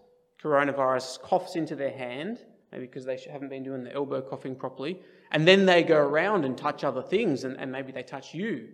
coronavirus 0.43 1.21
coughs 1.23 1.57
into 1.57 1.75
their 1.75 1.91
hand, 1.91 2.39
maybe 2.71 2.87
because 2.87 3.05
they 3.05 3.19
haven't 3.31 3.49
been 3.49 3.63
doing 3.63 3.85
the 3.85 3.95
elbow 3.95 4.21
coughing 4.21 4.55
properly, 4.55 5.01
and 5.31 5.47
then 5.47 5.67
they 5.67 5.83
go 5.83 5.99
around 5.99 6.45
and 6.45 6.57
touch 6.57 6.85
other 6.85 7.03
things, 7.03 7.45
and, 7.45 7.57
and 7.59 7.73
maybe 7.73 7.93
they 7.93 8.03
touch 8.03 8.35
you, 8.35 8.69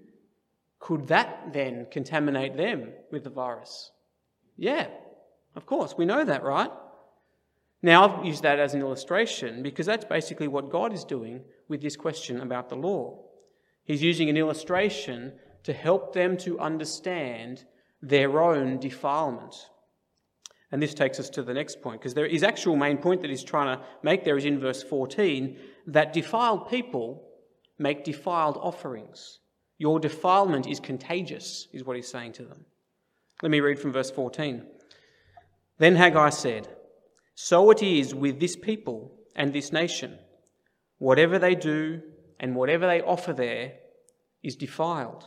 could 0.79 1.09
that 1.09 1.53
then 1.53 1.87
contaminate 1.91 2.57
them 2.57 2.93
with 3.11 3.25
the 3.25 3.31
virus? 3.31 3.91
Yeah, 4.57 4.89
of 5.55 5.67
course, 5.67 5.95
we 5.97 6.05
know 6.05 6.25
that, 6.25 6.43
right? 6.43 6.71
Now, 7.83 8.09
I've 8.09 8.25
used 8.25 8.43
that 8.43 8.59
as 8.59 8.75
an 8.75 8.81
illustration 8.81 9.63
because 9.63 9.87
that's 9.87 10.05
basically 10.05 10.49
what 10.49 10.71
God 10.71 10.93
is 10.93 11.05
doing 11.05 11.43
with 11.69 11.81
this 11.81 11.97
question 11.97 12.41
about 12.41 12.69
the 12.69 12.77
law. 12.77 13.25
He's 13.85 14.03
using 14.03 14.29
an 14.29 14.37
illustration 14.37 15.33
to 15.65 15.73
help 15.73 16.13
them 16.13 16.37
to 16.39 16.59
understand 16.59 17.65
their 18.03 18.41
own 18.41 18.79
defilement. 18.79 19.55
And 20.71 20.83
this 20.83 20.95
takes 20.95 21.19
us 21.19 21.31
to 21.31 21.43
the 21.43 21.55
next 21.55 21.81
point, 21.81 22.01
because 22.01 22.15
his 22.31 22.43
actual 22.43 22.77
main 22.77 22.99
point 22.99 23.23
that 23.23 23.31
he's 23.31 23.45
trying 23.45 23.79
to 23.79 23.85
make 24.03 24.25
there 24.25 24.37
is 24.37 24.45
in 24.45 24.61
verse 24.61 24.83
14 24.83 25.57
that 25.87 26.13
defiled 26.13 26.69
people 26.69 27.25
make 27.79 28.05
defiled 28.05 28.59
offerings. 28.59 29.39
Your 29.79 30.01
defilement 30.01 30.67
is 30.67 30.81
contagious, 30.81 31.69
is 31.73 31.85
what 31.85 31.97
he's 31.97 32.09
saying 32.09 32.33
to 32.33 32.45
them. 32.45 32.65
Let 33.43 33.51
me 33.51 33.61
read 33.61 33.79
from 33.79 33.93
verse 33.93 34.11
14. 34.11 34.65
Then 35.79 35.95
Haggai 35.95 36.31
said, 36.31 36.69
So 37.35 37.71
it 37.71 37.83
is 37.83 38.15
with 38.15 38.41
this 38.41 38.57
people 38.57 39.13
and 39.37 39.53
this 39.53 39.73
nation. 39.73 40.19
Whatever 40.99 41.39
they 41.39 41.55
do 41.55 42.03
and 42.41 42.57
whatever 42.57 42.87
they 42.87 43.01
offer 43.01 43.33
there 43.33 43.75
is 44.43 44.57
defiled. 44.57 45.25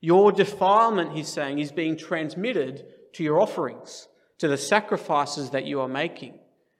Your 0.00 0.32
defilement, 0.32 1.12
he's 1.12 1.28
saying, 1.28 1.58
is 1.58 1.72
being 1.72 1.96
transmitted 1.96 2.84
to 3.14 3.22
your 3.22 3.40
offerings, 3.40 4.08
to 4.38 4.48
the 4.48 4.56
sacrifices 4.56 5.50
that 5.50 5.66
you 5.66 5.80
are 5.80 5.88
making. 5.88 6.38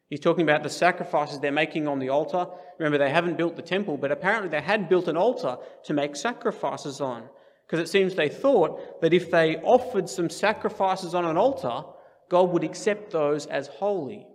He's 0.08 0.20
talking 0.20 0.42
about 0.42 0.62
the 0.62 0.70
sacrifices 0.70 1.38
they're 1.38 1.52
making 1.52 1.86
on 1.86 1.98
the 1.98 2.08
altar. 2.08 2.46
Remember, 2.78 2.98
they 2.98 3.10
haven't 3.10 3.36
built 3.36 3.56
the 3.56 3.62
temple, 3.62 3.96
but 3.96 4.10
apparently 4.10 4.48
they 4.48 4.60
had 4.60 4.88
built 4.88 5.06
an 5.06 5.16
altar 5.16 5.58
to 5.84 5.92
make 5.92 6.16
sacrifices 6.16 7.00
on. 7.00 7.28
Because 7.66 7.78
it 7.78 7.90
seems 7.90 8.14
they 8.14 8.28
thought 8.28 9.00
that 9.02 9.14
if 9.14 9.30
they 9.30 9.56
offered 9.58 10.08
some 10.08 10.28
sacrifices 10.28 11.14
on 11.14 11.24
an 11.24 11.36
altar, 11.36 11.82
God 12.28 12.50
would 12.50 12.64
accept 12.64 13.12
those 13.12 13.46
as 13.46 13.68
holy. 13.68 14.26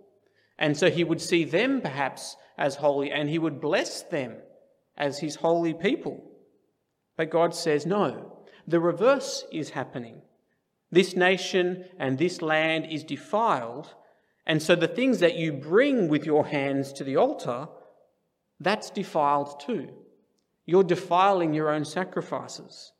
And 0.58 0.76
so 0.76 0.88
he 0.88 1.04
would 1.04 1.20
see 1.20 1.44
them 1.44 1.82
perhaps 1.82 2.36
as 2.56 2.76
holy 2.76 3.10
and 3.10 3.28
he 3.28 3.38
would 3.38 3.60
bless 3.60 4.02
them 4.04 4.36
as 4.96 5.18
his 5.18 5.34
holy 5.34 5.74
people. 5.74 6.30
But 7.18 7.30
God 7.30 7.54
says, 7.54 7.84
no, 7.84 8.35
the 8.66 8.80
reverse 8.80 9.44
is 9.52 9.70
happening. 9.70 10.22
This 10.90 11.14
nation 11.14 11.84
and 11.98 12.18
this 12.18 12.42
land 12.42 12.86
is 12.90 13.04
defiled, 13.04 13.94
and 14.46 14.62
so 14.62 14.74
the 14.74 14.88
things 14.88 15.20
that 15.20 15.36
you 15.36 15.52
bring 15.52 16.08
with 16.08 16.24
your 16.24 16.46
hands 16.46 16.92
to 16.94 17.04
the 17.04 17.16
altar, 17.16 17.68
that's 18.60 18.90
defiled 18.90 19.60
too. 19.60 19.90
You're 20.64 20.84
defiling 20.84 21.54
your 21.54 21.70
own 21.70 21.84
sacrifices. 21.84 22.92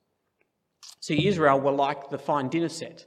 See, 1.00 1.26
Israel 1.26 1.60
were 1.60 1.72
like 1.72 2.10
the 2.10 2.18
fine 2.18 2.48
dinner 2.48 2.68
set 2.68 3.06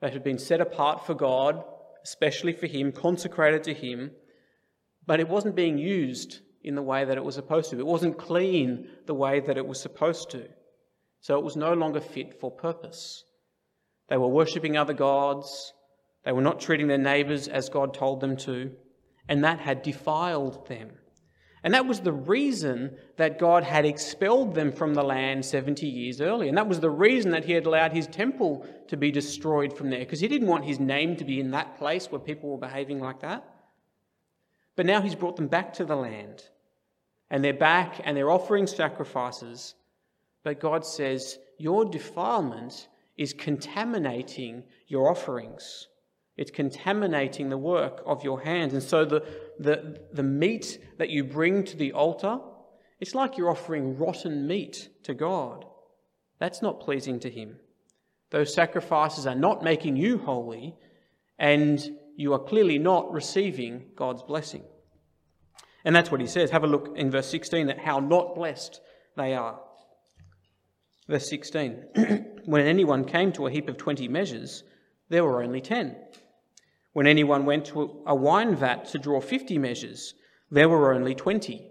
that 0.00 0.12
had 0.12 0.24
been 0.24 0.38
set 0.38 0.60
apart 0.60 1.06
for 1.06 1.14
God, 1.14 1.62
especially 2.02 2.52
for 2.52 2.66
Him, 2.66 2.92
consecrated 2.92 3.62
to 3.64 3.74
Him, 3.74 4.10
but 5.06 5.20
it 5.20 5.28
wasn't 5.28 5.54
being 5.54 5.78
used 5.78 6.40
in 6.62 6.74
the 6.74 6.82
way 6.82 7.04
that 7.04 7.16
it 7.16 7.24
was 7.24 7.34
supposed 7.34 7.70
to. 7.70 7.78
It 7.78 7.86
wasn't 7.86 8.18
clean 8.18 8.88
the 9.06 9.14
way 9.14 9.40
that 9.40 9.56
it 9.58 9.66
was 9.66 9.80
supposed 9.80 10.30
to 10.30 10.48
so 11.24 11.38
it 11.38 11.42
was 11.42 11.56
no 11.56 11.72
longer 11.72 12.02
fit 12.02 12.38
for 12.38 12.50
purpose. 12.50 13.24
They 14.10 14.18
were 14.18 14.28
worshipping 14.28 14.76
other 14.76 14.92
gods, 14.92 15.72
they 16.22 16.32
were 16.32 16.42
not 16.42 16.60
treating 16.60 16.86
their 16.86 16.98
neighbours 16.98 17.48
as 17.48 17.70
God 17.70 17.94
told 17.94 18.20
them 18.20 18.36
to, 18.36 18.72
and 19.26 19.42
that 19.42 19.58
had 19.58 19.80
defiled 19.80 20.68
them. 20.68 20.90
And 21.62 21.72
that 21.72 21.86
was 21.86 22.00
the 22.00 22.12
reason 22.12 22.98
that 23.16 23.38
God 23.38 23.64
had 23.64 23.86
expelled 23.86 24.54
them 24.54 24.70
from 24.70 24.92
the 24.92 25.02
land 25.02 25.46
70 25.46 25.86
years 25.86 26.20
earlier. 26.20 26.50
And 26.50 26.58
that 26.58 26.68
was 26.68 26.80
the 26.80 26.90
reason 26.90 27.30
that 27.30 27.46
He 27.46 27.54
had 27.54 27.64
allowed 27.64 27.94
His 27.94 28.06
temple 28.06 28.66
to 28.88 28.98
be 28.98 29.10
destroyed 29.10 29.74
from 29.74 29.88
there, 29.88 30.00
because 30.00 30.20
He 30.20 30.28
didn't 30.28 30.48
want 30.48 30.66
His 30.66 30.78
name 30.78 31.16
to 31.16 31.24
be 31.24 31.40
in 31.40 31.52
that 31.52 31.78
place 31.78 32.12
where 32.12 32.20
people 32.20 32.50
were 32.50 32.58
behaving 32.58 33.00
like 33.00 33.20
that. 33.20 33.48
But 34.76 34.84
now 34.84 35.00
He's 35.00 35.14
brought 35.14 35.36
them 35.36 35.48
back 35.48 35.72
to 35.74 35.86
the 35.86 35.96
land. 35.96 36.42
And 37.30 37.42
they're 37.42 37.54
back 37.54 37.98
and 38.04 38.14
they're 38.14 38.30
offering 38.30 38.66
sacrifices. 38.66 39.74
But 40.44 40.60
God 40.60 40.86
says, 40.86 41.38
Your 41.58 41.84
defilement 41.84 42.88
is 43.16 43.32
contaminating 43.32 44.62
your 44.86 45.10
offerings. 45.10 45.88
It's 46.36 46.50
contaminating 46.50 47.48
the 47.48 47.58
work 47.58 48.02
of 48.06 48.22
your 48.24 48.40
hands. 48.40 48.72
And 48.72 48.82
so 48.82 49.04
the, 49.04 49.24
the, 49.58 50.00
the 50.12 50.22
meat 50.22 50.78
that 50.98 51.10
you 51.10 51.24
bring 51.24 51.64
to 51.64 51.76
the 51.76 51.92
altar, 51.92 52.38
it's 53.00 53.14
like 53.14 53.36
you're 53.36 53.50
offering 53.50 53.96
rotten 53.96 54.46
meat 54.46 54.88
to 55.04 55.14
God. 55.14 55.64
That's 56.38 56.60
not 56.60 56.80
pleasing 56.80 57.20
to 57.20 57.30
Him. 57.30 57.56
Those 58.30 58.52
sacrifices 58.52 59.26
are 59.26 59.36
not 59.36 59.62
making 59.62 59.96
you 59.96 60.18
holy, 60.18 60.74
and 61.38 61.80
you 62.16 62.32
are 62.32 62.38
clearly 62.38 62.78
not 62.78 63.12
receiving 63.12 63.84
God's 63.94 64.22
blessing. 64.22 64.64
And 65.84 65.94
that's 65.94 66.10
what 66.10 66.20
he 66.20 66.26
says. 66.26 66.50
Have 66.50 66.64
a 66.64 66.68
look 66.68 66.94
in 66.96 67.10
verse 67.10 67.28
16 67.28 67.68
at 67.68 67.78
how 67.78 68.00
not 68.00 68.34
blessed 68.34 68.80
they 69.16 69.34
are. 69.34 69.60
Verse 71.08 71.28
16 71.28 71.84
When 72.44 72.66
anyone 72.66 73.04
came 73.04 73.32
to 73.32 73.46
a 73.46 73.50
heap 73.50 73.68
of 73.68 73.76
20 73.76 74.08
measures, 74.08 74.64
there 75.08 75.24
were 75.24 75.42
only 75.42 75.60
10. 75.60 75.96
When 76.92 77.06
anyone 77.06 77.44
went 77.44 77.66
to 77.66 78.02
a 78.06 78.14
wine 78.14 78.54
vat 78.54 78.86
to 78.86 78.98
draw 78.98 79.20
50 79.20 79.58
measures, 79.58 80.14
there 80.50 80.68
were 80.68 80.94
only 80.94 81.14
20. 81.14 81.70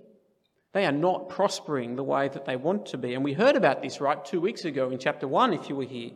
They 0.74 0.86
are 0.86 0.92
not 0.92 1.30
prospering 1.30 1.96
the 1.96 2.04
way 2.04 2.28
that 2.30 2.46
they 2.46 2.56
want 2.56 2.88
to 2.88 2.98
be. 2.98 3.14
And 3.14 3.24
we 3.24 3.34
heard 3.34 3.56
about 3.56 3.82
this, 3.82 4.02
right, 4.02 4.24
two 4.26 4.42
weeks 4.42 4.66
ago 4.66 4.90
in 4.90 4.98
chapter 4.98 5.28
1, 5.28 5.54
if 5.54 5.70
you 5.70 5.76
were 5.76 5.84
here. 5.84 6.12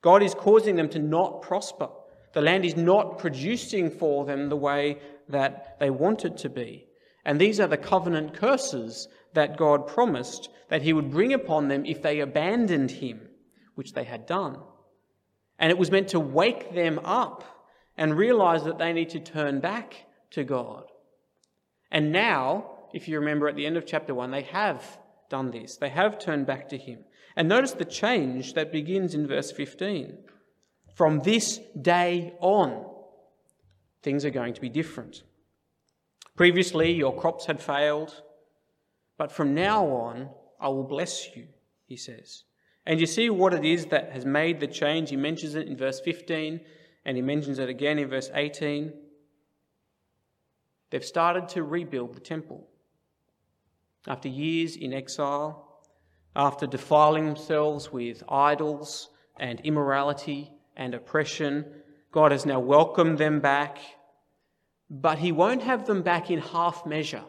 God 0.00 0.22
is 0.22 0.34
causing 0.34 0.76
them 0.76 0.88
to 0.90 0.98
not 0.98 1.42
prosper. 1.42 1.88
The 2.32 2.40
land 2.40 2.64
is 2.64 2.76
not 2.76 3.18
producing 3.18 3.90
for 3.90 4.24
them 4.24 4.48
the 4.48 4.56
way 4.56 4.98
that 5.28 5.78
they 5.78 5.90
want 5.90 6.24
it 6.24 6.36
to 6.38 6.48
be. 6.48 6.86
And 7.24 7.40
these 7.40 7.60
are 7.60 7.66
the 7.66 7.76
covenant 7.76 8.34
curses 8.34 9.08
that 9.36 9.56
God 9.56 9.86
promised 9.86 10.48
that 10.68 10.82
he 10.82 10.92
would 10.92 11.10
bring 11.10 11.32
upon 11.32 11.68
them 11.68 11.86
if 11.86 12.02
they 12.02 12.20
abandoned 12.20 12.90
him, 12.90 13.28
which 13.76 13.92
they 13.92 14.04
had 14.04 14.26
done. 14.26 14.58
And 15.58 15.70
it 15.70 15.78
was 15.78 15.90
meant 15.90 16.08
to 16.08 16.20
wake 16.20 16.74
them 16.74 16.98
up 17.04 17.44
and 17.96 18.16
realize 18.16 18.64
that 18.64 18.78
they 18.78 18.92
need 18.92 19.10
to 19.10 19.20
turn 19.20 19.60
back 19.60 20.06
to 20.30 20.42
God. 20.42 20.84
And 21.90 22.12
now, 22.12 22.70
if 22.92 23.08
you 23.08 23.18
remember 23.18 23.48
at 23.48 23.56
the 23.56 23.66
end 23.66 23.76
of 23.76 23.86
chapter 23.86 24.14
1, 24.14 24.30
they 24.30 24.42
have 24.42 24.98
done 25.30 25.50
this. 25.50 25.76
They 25.76 25.88
have 25.90 26.18
turned 26.18 26.46
back 26.46 26.68
to 26.70 26.78
him. 26.78 27.04
And 27.36 27.48
notice 27.48 27.72
the 27.72 27.84
change 27.84 28.54
that 28.54 28.72
begins 28.72 29.14
in 29.14 29.26
verse 29.26 29.52
15. 29.52 30.18
From 30.94 31.20
this 31.20 31.60
day 31.80 32.34
on, 32.40 32.86
things 34.02 34.24
are 34.24 34.30
going 34.30 34.54
to 34.54 34.60
be 34.60 34.70
different. 34.70 35.22
Previously, 36.36 36.92
your 36.92 37.14
crops 37.14 37.46
had 37.46 37.62
failed, 37.62 38.22
but 39.18 39.32
from 39.32 39.54
now 39.54 39.86
on, 39.86 40.30
I 40.60 40.68
will 40.68 40.84
bless 40.84 41.34
you, 41.36 41.48
he 41.86 41.96
says. 41.96 42.44
And 42.84 43.00
you 43.00 43.06
see 43.06 43.30
what 43.30 43.54
it 43.54 43.64
is 43.64 43.86
that 43.86 44.12
has 44.12 44.24
made 44.24 44.60
the 44.60 44.66
change. 44.66 45.10
He 45.10 45.16
mentions 45.16 45.54
it 45.54 45.66
in 45.66 45.76
verse 45.76 46.00
15, 46.00 46.60
and 47.04 47.16
he 47.16 47.22
mentions 47.22 47.58
it 47.58 47.68
again 47.68 47.98
in 47.98 48.08
verse 48.08 48.30
18. 48.32 48.92
They've 50.90 51.04
started 51.04 51.48
to 51.50 51.62
rebuild 51.62 52.14
the 52.14 52.20
temple. 52.20 52.68
After 54.06 54.28
years 54.28 54.76
in 54.76 54.92
exile, 54.92 55.80
after 56.36 56.66
defiling 56.66 57.26
themselves 57.26 57.92
with 57.92 58.22
idols 58.28 59.10
and 59.38 59.60
immorality 59.60 60.52
and 60.76 60.94
oppression, 60.94 61.64
God 62.12 62.30
has 62.30 62.46
now 62.46 62.60
welcomed 62.60 63.18
them 63.18 63.40
back 63.40 63.78
but 64.88 65.18
he 65.18 65.32
won't 65.32 65.62
have 65.62 65.86
them 65.86 66.02
back 66.02 66.30
in 66.30 66.38
half 66.38 66.86
measure. 66.86 67.24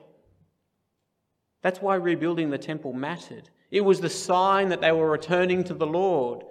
That's 1.62 1.82
why 1.82 1.96
rebuilding 1.96 2.50
the 2.50 2.58
temple 2.58 2.94
mattered. 2.94 3.50
It 3.72 3.82
was 3.82 4.00
the 4.00 4.10
sign 4.10 4.70
that 4.70 4.82
they 4.82 4.92
were 4.92 5.10
returning 5.10 5.64
to 5.66 5.74
the 5.74 5.88
Lord. 5.88 6.44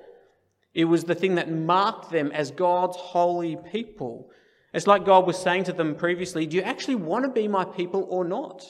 It 0.75 0.84
was 0.84 1.04
the 1.04 1.14
thing 1.14 1.36
that 1.36 1.50
marked 1.50 2.10
them 2.10 2.30
as 2.32 2.50
God's 2.50 2.96
holy 2.96 3.56
people. 3.72 4.30
It's 4.75 4.86
like 4.86 5.06
God 5.06 5.26
was 5.26 5.38
saying 5.38 5.64
to 5.64 5.72
them 5.72 5.94
previously 5.94 6.46
Do 6.46 6.56
you 6.56 6.62
actually 6.62 6.96
want 6.96 7.25
to 7.25 7.30
be 7.30 7.48
my 7.48 7.64
people 7.64 8.06
or 8.10 8.25
not? 8.25 8.62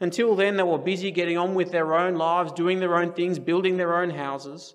Until 0.00 0.34
then, 0.34 0.56
they 0.56 0.64
were 0.64 0.78
busy 0.78 1.12
getting 1.12 1.38
on 1.38 1.54
with 1.54 1.70
their 1.70 1.94
own 1.94 2.16
lives, 2.16 2.52
doing 2.52 2.80
their 2.80 2.96
own 2.96 3.12
things, 3.12 3.38
building 3.38 3.76
their 3.76 3.96
own 3.96 4.10
houses. 4.10 4.74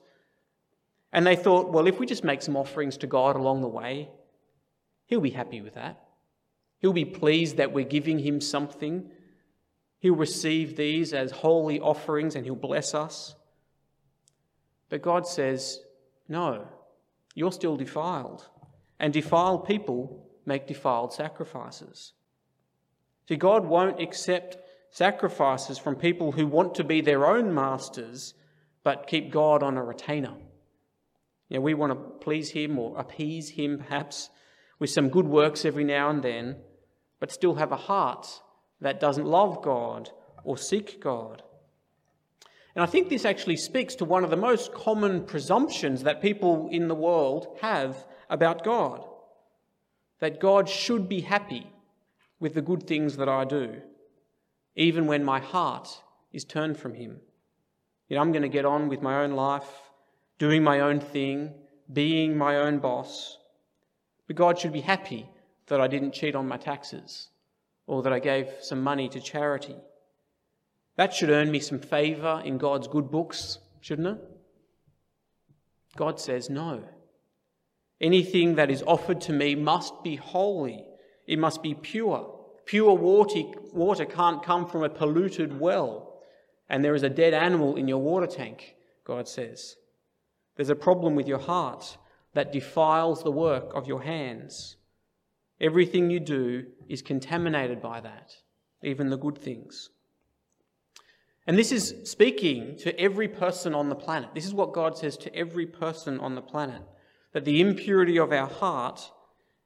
And 1.11 1.27
they 1.27 1.35
thought, 1.35 1.71
well, 1.71 1.85
if 1.85 1.99
we 1.99 2.05
just 2.05 2.23
make 2.23 2.41
some 2.41 2.55
offerings 2.55 2.97
to 2.97 3.07
God 3.07 3.35
along 3.35 3.61
the 3.61 3.67
way, 3.67 4.09
He'll 5.07 5.21
be 5.21 5.31
happy 5.31 5.61
with 5.61 5.75
that. 5.75 6.07
He'll 6.79 6.93
be 6.93 7.05
pleased 7.05 7.57
that 7.57 7.73
we're 7.73 7.85
giving 7.85 8.19
him 8.19 8.39
something. 8.39 9.09
He'll 9.99 10.15
receive 10.15 10.75
these 10.75 11.13
as 11.13 11.31
holy 11.31 11.79
offerings 11.79 12.35
and 12.35 12.45
he'll 12.45 12.55
bless 12.55 12.93
us. 12.93 13.35
But 14.89 15.01
God 15.01 15.27
says, 15.27 15.79
no, 16.27 16.67
you're 17.35 17.51
still 17.51 17.77
defiled. 17.77 18.47
And 18.99 19.13
defiled 19.13 19.65
people 19.65 20.27
make 20.45 20.67
defiled 20.67 21.13
sacrifices. 21.13 22.13
See, 23.27 23.35
God 23.35 23.65
won't 23.65 23.99
accept 23.99 24.57
sacrifices 24.91 25.77
from 25.77 25.95
people 25.95 26.31
who 26.31 26.47
want 26.47 26.75
to 26.75 26.83
be 26.83 27.01
their 27.01 27.25
own 27.25 27.53
masters 27.53 28.33
but 28.87 29.05
keep 29.05 29.31
God 29.31 29.63
on 29.63 29.75
a 29.75 29.83
retainer. 29.83 30.33
You 31.49 31.57
know, 31.57 31.61
we 31.61 31.73
want 31.73 31.91
to 31.91 32.23
please 32.23 32.51
Him 32.51 32.79
or 32.79 32.97
appease 32.97 33.49
Him 33.49 33.79
perhaps 33.79 34.29
with 34.79 34.89
some 34.89 35.09
good 35.09 35.27
works 35.27 35.65
every 35.65 35.83
now 35.83 36.09
and 36.09 36.23
then, 36.23 36.55
but 37.19 37.29
still 37.29 37.55
have 37.55 37.73
a 37.73 37.75
heart 37.75 38.41
that 38.81 38.99
doesn't 38.99 39.25
love 39.25 39.61
God 39.61 40.09
or 40.43 40.57
seek 40.57 41.01
God. 41.01 41.43
And 42.75 42.83
I 42.83 42.85
think 42.85 43.09
this 43.09 43.25
actually 43.25 43.57
speaks 43.57 43.95
to 43.95 44.05
one 44.05 44.23
of 44.23 44.29
the 44.29 44.37
most 44.37 44.73
common 44.73 45.25
presumptions 45.25 46.03
that 46.03 46.21
people 46.21 46.69
in 46.71 46.87
the 46.87 46.95
world 46.95 47.57
have 47.61 48.05
about 48.29 48.63
God 48.63 49.03
that 50.19 50.39
God 50.39 50.67
should 50.67 51.07
be 51.07 51.21
happy 51.21 51.67
with 52.39 52.53
the 52.53 52.61
good 52.61 52.87
things 52.87 53.17
that 53.17 53.29
I 53.29 53.45
do, 53.45 53.81
even 54.75 55.07
when 55.07 55.23
my 55.23 55.39
heart 55.39 56.01
is 56.31 56.43
turned 56.43 56.77
from 56.77 56.93
Him. 56.93 57.19
You 58.07 58.15
know, 58.15 58.21
I'm 58.21 58.31
going 58.31 58.43
to 58.43 58.49
get 58.49 58.65
on 58.65 58.89
with 58.89 59.01
my 59.01 59.23
own 59.23 59.31
life, 59.31 59.67
doing 60.39 60.63
my 60.63 60.79
own 60.79 60.99
thing, 60.99 61.53
being 61.91 62.37
my 62.37 62.57
own 62.57 62.79
boss. 62.79 63.37
But 64.27 64.35
God 64.35 64.59
should 64.59 64.73
be 64.73 64.81
happy 64.81 65.29
that 65.67 65.81
I 65.81 65.87
didn't 65.87 66.13
cheat 66.13 66.35
on 66.35 66.47
my 66.47 66.57
taxes 66.57 67.29
or 67.87 68.03
that 68.03 68.13
I 68.13 68.19
gave 68.19 68.49
some 68.61 68.83
money 68.83 69.09
to 69.09 69.19
charity. 69.19 69.75
That 70.97 71.13
should 71.13 71.29
earn 71.29 71.49
me 71.49 71.59
some 71.59 71.79
favour 71.79 72.41
in 72.45 72.57
God's 72.57 72.87
good 72.87 73.09
books, 73.09 73.59
shouldn't 73.81 74.07
it? 74.07 74.17
God 75.95 76.19
says 76.19 76.49
no. 76.49 76.83
Anything 77.99 78.55
that 78.55 78.69
is 78.69 78.83
offered 78.85 79.21
to 79.21 79.33
me 79.33 79.55
must 79.55 80.03
be 80.03 80.15
holy, 80.15 80.85
it 81.25 81.39
must 81.39 81.63
be 81.63 81.73
pure. 81.73 82.33
Pure 82.65 82.95
water, 82.95 83.41
water 83.73 84.05
can't 84.05 84.43
come 84.43 84.67
from 84.67 84.83
a 84.83 84.89
polluted 84.89 85.59
well, 85.59 86.19
and 86.69 86.83
there 86.83 86.95
is 86.95 87.03
a 87.03 87.09
dead 87.09 87.33
animal 87.33 87.75
in 87.75 87.87
your 87.87 87.99
water 87.99 88.27
tank, 88.27 88.75
God 89.05 89.27
says. 89.27 89.75
There's 90.55 90.69
a 90.69 90.75
problem 90.75 91.15
with 91.15 91.27
your 91.27 91.39
heart 91.39 91.97
that 92.33 92.51
defiles 92.51 93.23
the 93.23 93.31
work 93.31 93.71
of 93.73 93.87
your 93.87 94.01
hands. 94.01 94.76
Everything 95.59 96.09
you 96.09 96.19
do 96.19 96.65
is 96.87 97.01
contaminated 97.01 97.81
by 97.81 97.99
that, 98.01 98.31
even 98.83 99.09
the 99.09 99.17
good 99.17 99.37
things. 99.37 99.89
And 101.47 101.57
this 101.57 101.71
is 101.71 101.95
speaking 102.03 102.77
to 102.79 102.99
every 102.99 103.27
person 103.27 103.73
on 103.73 103.89
the 103.89 103.95
planet. 103.95 104.29
This 104.35 104.45
is 104.45 104.53
what 104.53 104.73
God 104.73 104.97
says 104.97 105.17
to 105.17 105.35
every 105.35 105.65
person 105.65 106.19
on 106.19 106.35
the 106.35 106.41
planet 106.41 106.81
that 107.33 107.45
the 107.45 107.61
impurity 107.61 108.17
of 108.17 108.31
our 108.31 108.47
heart 108.47 109.11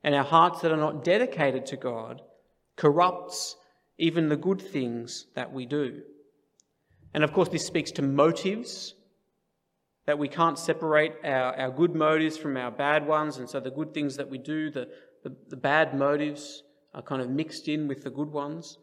and 0.04 0.14
our 0.14 0.24
hearts 0.24 0.62
that 0.62 0.72
are 0.72 0.78
not 0.78 1.04
dedicated 1.04 1.66
to 1.68 1.78
God 1.78 2.22
corrupts 2.76 3.56
even 3.98 4.30
the 4.30 4.38
good 4.38 4.62
things 4.62 5.28
that 5.36 5.52
we 5.52 5.66
do. 5.66 6.02
And 7.14 7.24
of 7.24 7.34
course, 7.34 7.50
this 7.50 7.66
speaks 7.66 7.92
to 7.92 8.02
motives, 8.02 8.96
that 10.06 10.18
we 10.18 10.28
can't 10.28 10.58
separate 10.58 11.14
our, 11.24 11.56
our 11.56 11.72
good 11.72 11.96
motives 11.96 12.38
from 12.38 12.58
our 12.58 12.72
bad 12.72 13.06
ones. 13.06 13.38
And 13.38 13.50
so 13.50 13.60
the 13.60 13.70
good 13.70 13.94
things 13.94 14.16
that 14.18 14.30
we 14.30 14.38
do, 14.38 14.72
the, 14.72 14.88
the, 15.24 15.36
the 15.50 15.58
bad 15.58 15.98
motives 15.98 16.64
are 16.94 17.02
kind 17.02 17.22
of 17.22 17.30
mixed 17.30 17.68
in 17.68 17.88
with 17.88 18.04
the 18.04 18.10
good 18.10 18.32
ones. 18.32 18.78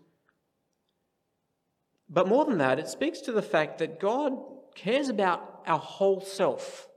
But 2.09 2.29
more 2.29 2.45
than 2.45 2.59
that, 2.59 2.79
it 2.79 2.89
speaks 2.89 3.21
to 3.23 3.33
the 3.33 3.43
fact 3.43 3.79
that 3.79 4.01
God 4.01 4.33
cares 4.75 5.09
about 5.09 5.63
our 5.67 5.79
whole 5.79 6.21
self, 6.21 6.89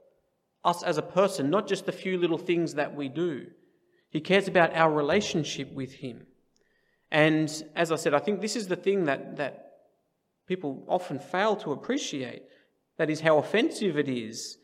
us 0.64 0.82
as 0.82 0.96
a 0.96 1.02
person, 1.02 1.50
not 1.50 1.68
just 1.68 1.84
the 1.84 1.92
few 1.92 2.16
little 2.16 2.38
things 2.38 2.74
that 2.74 2.94
we 2.94 3.08
do. 3.08 3.48
He 4.08 4.20
cares 4.20 4.48
about 4.48 4.74
our 4.74 4.92
relationship 4.92 5.72
with 5.72 5.94
Him. 5.94 6.26
And 7.10 7.50
as 7.76 7.92
I 7.92 7.96
said, 7.96 8.14
I 8.14 8.20
think 8.20 8.40
this 8.40 8.56
is 8.56 8.68
the 8.68 8.76
thing 8.76 9.04
that, 9.04 9.36
that 9.36 9.72
people 10.46 10.84
often 10.88 11.18
fail 11.18 11.56
to 11.56 11.72
appreciate. 11.72 12.44
That 12.96 13.10
is 13.10 13.20
how 13.20 13.38
offensive 13.38 13.98
it 13.98 14.08
is 14.08 14.58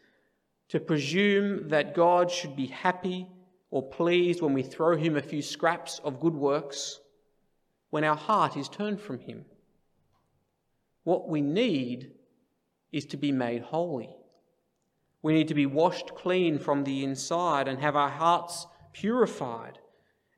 to 0.68 0.80
presume 0.80 1.68
that 1.68 1.94
God 1.94 2.30
should 2.30 2.56
be 2.56 2.66
happy 2.66 3.26
or 3.70 3.82
pleased 3.82 4.40
when 4.40 4.54
we 4.54 4.62
throw 4.62 4.96
him 4.96 5.16
a 5.16 5.22
few 5.22 5.42
scraps 5.42 6.00
of 6.02 6.20
good 6.20 6.34
works 6.34 7.00
when 7.90 8.04
our 8.04 8.16
heart 8.16 8.56
is 8.56 8.68
turned 8.68 9.00
from 9.00 9.18
him. 9.18 9.44
What 11.04 11.28
we 11.28 11.40
need 11.40 12.12
is 12.92 13.06
to 13.06 13.16
be 13.16 13.32
made 13.32 13.62
holy. 13.62 14.10
We 15.22 15.34
need 15.34 15.48
to 15.48 15.54
be 15.54 15.66
washed 15.66 16.14
clean 16.14 16.58
from 16.58 16.84
the 16.84 17.04
inside 17.04 17.68
and 17.68 17.80
have 17.80 17.96
our 17.96 18.10
hearts 18.10 18.66
purified. 18.92 19.78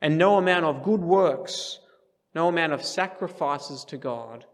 And 0.01 0.17
no 0.17 0.39
amount 0.39 0.65
of 0.65 0.83
good 0.83 1.01
works, 1.01 1.79
no 2.35 2.49
amount 2.49 2.73
of 2.73 2.85
sacrifices 2.85 3.85
to 3.87 3.97
God 3.97 4.47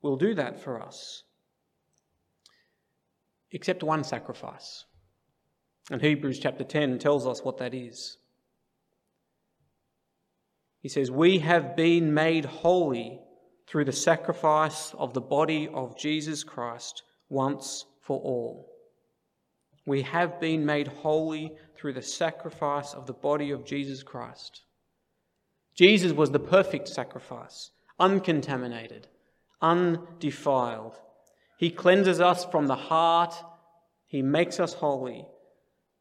will 0.00 0.16
do 0.16 0.34
that 0.34 0.60
for 0.60 0.80
us. 0.80 1.24
Except 3.50 3.82
one 3.82 4.04
sacrifice. 4.04 4.84
And 5.90 6.00
Hebrews 6.00 6.38
chapter 6.38 6.64
10 6.64 6.98
tells 6.98 7.26
us 7.26 7.42
what 7.42 7.58
that 7.58 7.74
is. 7.74 8.18
He 10.82 10.88
says, 10.88 11.10
We 11.10 11.38
have 11.38 11.76
been 11.76 12.12
made 12.12 12.44
holy 12.44 13.20
through 13.66 13.84
the 13.84 13.92
sacrifice 13.92 14.92
of 14.94 15.14
the 15.14 15.20
body 15.20 15.68
of 15.72 15.96
Jesus 15.96 16.44
Christ 16.44 17.02
once 17.28 17.86
for 18.00 18.20
all. 18.20 18.68
We 19.86 20.02
have 20.02 20.40
been 20.40 20.66
made 20.66 20.88
holy 20.88 21.56
through 21.76 21.94
the 21.94 22.02
sacrifice 22.02 22.94
of 22.94 23.06
the 23.06 23.12
body 23.12 23.50
of 23.50 23.64
Jesus 23.64 24.02
Christ. 24.02 24.62
Jesus 25.74 26.12
was 26.12 26.30
the 26.30 26.38
perfect 26.38 26.88
sacrifice, 26.88 27.70
uncontaminated, 27.98 29.08
undefiled. 29.60 30.98
He 31.56 31.70
cleanses 31.70 32.20
us 32.20 32.44
from 32.44 32.66
the 32.66 32.76
heart, 32.76 33.34
He 34.06 34.20
makes 34.20 34.60
us 34.60 34.74
holy, 34.74 35.26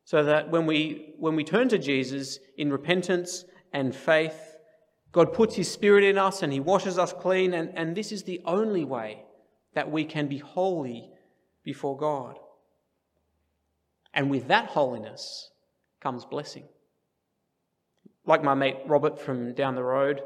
so 0.03 0.23
that 0.23 0.49
when 0.49 0.65
we, 0.65 1.13
when 1.17 1.35
we 1.35 1.43
turn 1.43 1.69
to 1.69 1.77
Jesus 1.77 2.39
in 2.57 2.71
repentance 2.71 3.45
and 3.71 3.95
faith, 3.95 4.50
God 5.11 5.33
puts 5.33 5.55
His 5.55 5.69
Spirit 5.69 6.03
in 6.03 6.17
us 6.17 6.41
and 6.41 6.53
He 6.53 6.59
washes 6.59 6.97
us 6.97 7.13
clean, 7.13 7.53
and, 7.53 7.71
and 7.75 7.95
this 7.95 8.11
is 8.11 8.23
the 8.23 8.41
only 8.45 8.85
way 8.85 9.23
that 9.73 9.91
we 9.91 10.05
can 10.05 10.27
be 10.27 10.37
holy 10.37 11.09
before 11.63 11.97
God. 11.97 12.37
And 14.13 14.29
with 14.29 14.47
that 14.47 14.67
holiness 14.67 15.51
comes 16.01 16.25
blessing. 16.25 16.65
Like 18.25 18.43
my 18.43 18.53
mate 18.53 18.77
Robert 18.85 19.19
from 19.19 19.53
down 19.53 19.75
the 19.75 19.83
road, 19.83 20.21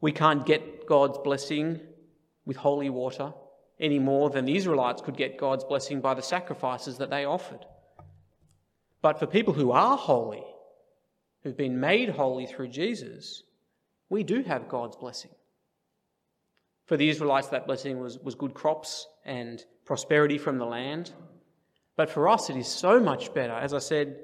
we 0.00 0.12
can't 0.12 0.44
get 0.44 0.86
God's 0.86 1.18
blessing 1.18 1.80
with 2.44 2.56
holy 2.56 2.90
water. 2.90 3.32
any 3.78 3.98
more 3.98 4.30
than 4.30 4.44
the 4.44 4.56
Israelites 4.56 5.02
could 5.02 5.16
get 5.16 5.36
God's 5.36 5.64
blessing 5.64 6.00
by 6.00 6.14
the 6.14 6.22
sacrifices 6.22 6.98
that 6.98 7.10
they 7.10 7.24
offered. 7.24 7.66
But 9.02 9.18
for 9.18 9.26
people 9.26 9.52
who 9.52 9.70
are 9.70 9.96
holy, 9.96 10.44
who've 11.42 11.56
been 11.56 11.78
made 11.78 12.08
holy 12.08 12.46
through 12.46 12.68
Jesus, 12.68 13.42
we 14.08 14.22
do 14.22 14.42
have 14.42 14.68
God's 14.68 14.96
blessing. 14.96 15.30
For 16.86 16.96
the 16.96 17.08
Israelites, 17.08 17.48
that 17.48 17.66
blessing 17.66 18.00
was, 18.00 18.18
was 18.18 18.34
good 18.34 18.54
crops 18.54 19.08
and 19.24 19.64
prosperity 19.84 20.38
from 20.38 20.58
the 20.58 20.66
land. 20.66 21.12
But 21.96 22.10
for 22.10 22.28
us, 22.28 22.48
it 22.48 22.56
is 22.56 22.68
so 22.68 23.00
much 23.00 23.34
better. 23.34 23.52
As 23.52 23.74
I 23.74 23.78
said 23.80 24.18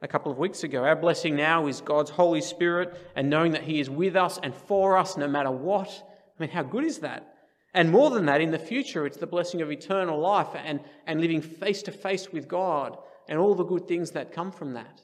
a 0.00 0.08
couple 0.08 0.32
of 0.32 0.38
weeks 0.38 0.64
ago, 0.64 0.84
our 0.84 0.96
blessing 0.96 1.36
now 1.36 1.66
is 1.66 1.80
God's 1.80 2.10
Holy 2.10 2.40
Spirit 2.40 2.98
and 3.16 3.28
knowing 3.28 3.52
that 3.52 3.64
He 3.64 3.80
is 3.80 3.90
with 3.90 4.16
us 4.16 4.38
and 4.42 4.54
for 4.54 4.96
us 4.96 5.16
no 5.16 5.28
matter 5.28 5.50
what. 5.50 5.90
I 6.38 6.42
mean, 6.42 6.50
how 6.50 6.62
good 6.62 6.84
is 6.84 6.98
that? 6.98 7.34
And 7.74 7.90
more 7.90 8.08
than 8.08 8.24
that, 8.26 8.40
in 8.40 8.50
the 8.50 8.58
future, 8.58 9.04
it's 9.04 9.18
the 9.18 9.26
blessing 9.26 9.60
of 9.60 9.70
eternal 9.70 10.18
life 10.18 10.48
and, 10.54 10.80
and 11.06 11.20
living 11.20 11.42
face 11.42 11.82
to 11.82 11.92
face 11.92 12.32
with 12.32 12.48
God 12.48 12.96
and 13.28 13.38
all 13.38 13.54
the 13.54 13.64
good 13.64 13.86
things 13.86 14.12
that 14.12 14.32
come 14.32 14.50
from 14.50 14.72
that. 14.74 15.02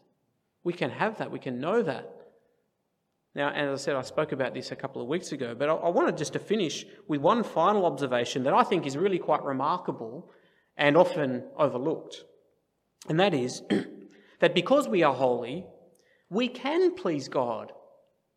We 0.64 0.72
can 0.72 0.90
have 0.90 1.18
that, 1.18 1.30
we 1.30 1.38
can 1.38 1.60
know 1.60 1.82
that. 1.82 2.21
Now, 3.34 3.50
as 3.50 3.80
I 3.80 3.82
said, 3.82 3.96
I 3.96 4.02
spoke 4.02 4.32
about 4.32 4.52
this 4.52 4.72
a 4.72 4.76
couple 4.76 5.00
of 5.00 5.08
weeks 5.08 5.32
ago, 5.32 5.54
but 5.58 5.68
I, 5.68 5.74
I 5.74 5.88
wanted 5.88 6.18
just 6.18 6.34
to 6.34 6.38
finish 6.38 6.84
with 7.08 7.20
one 7.20 7.42
final 7.42 7.86
observation 7.86 8.44
that 8.44 8.52
I 8.52 8.62
think 8.62 8.86
is 8.86 8.96
really 8.96 9.18
quite 9.18 9.42
remarkable 9.42 10.30
and 10.76 10.96
often 10.96 11.44
overlooked. 11.56 12.24
And 13.08 13.18
that 13.20 13.32
is 13.32 13.62
that 14.40 14.54
because 14.54 14.86
we 14.88 15.02
are 15.02 15.14
holy, 15.14 15.64
we 16.28 16.48
can 16.48 16.94
please 16.94 17.28
God 17.28 17.72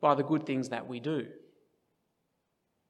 by 0.01 0.15
the 0.15 0.23
good 0.23 0.45
things 0.45 0.69
that 0.69 0.87
we 0.87 0.99
do. 0.99 1.27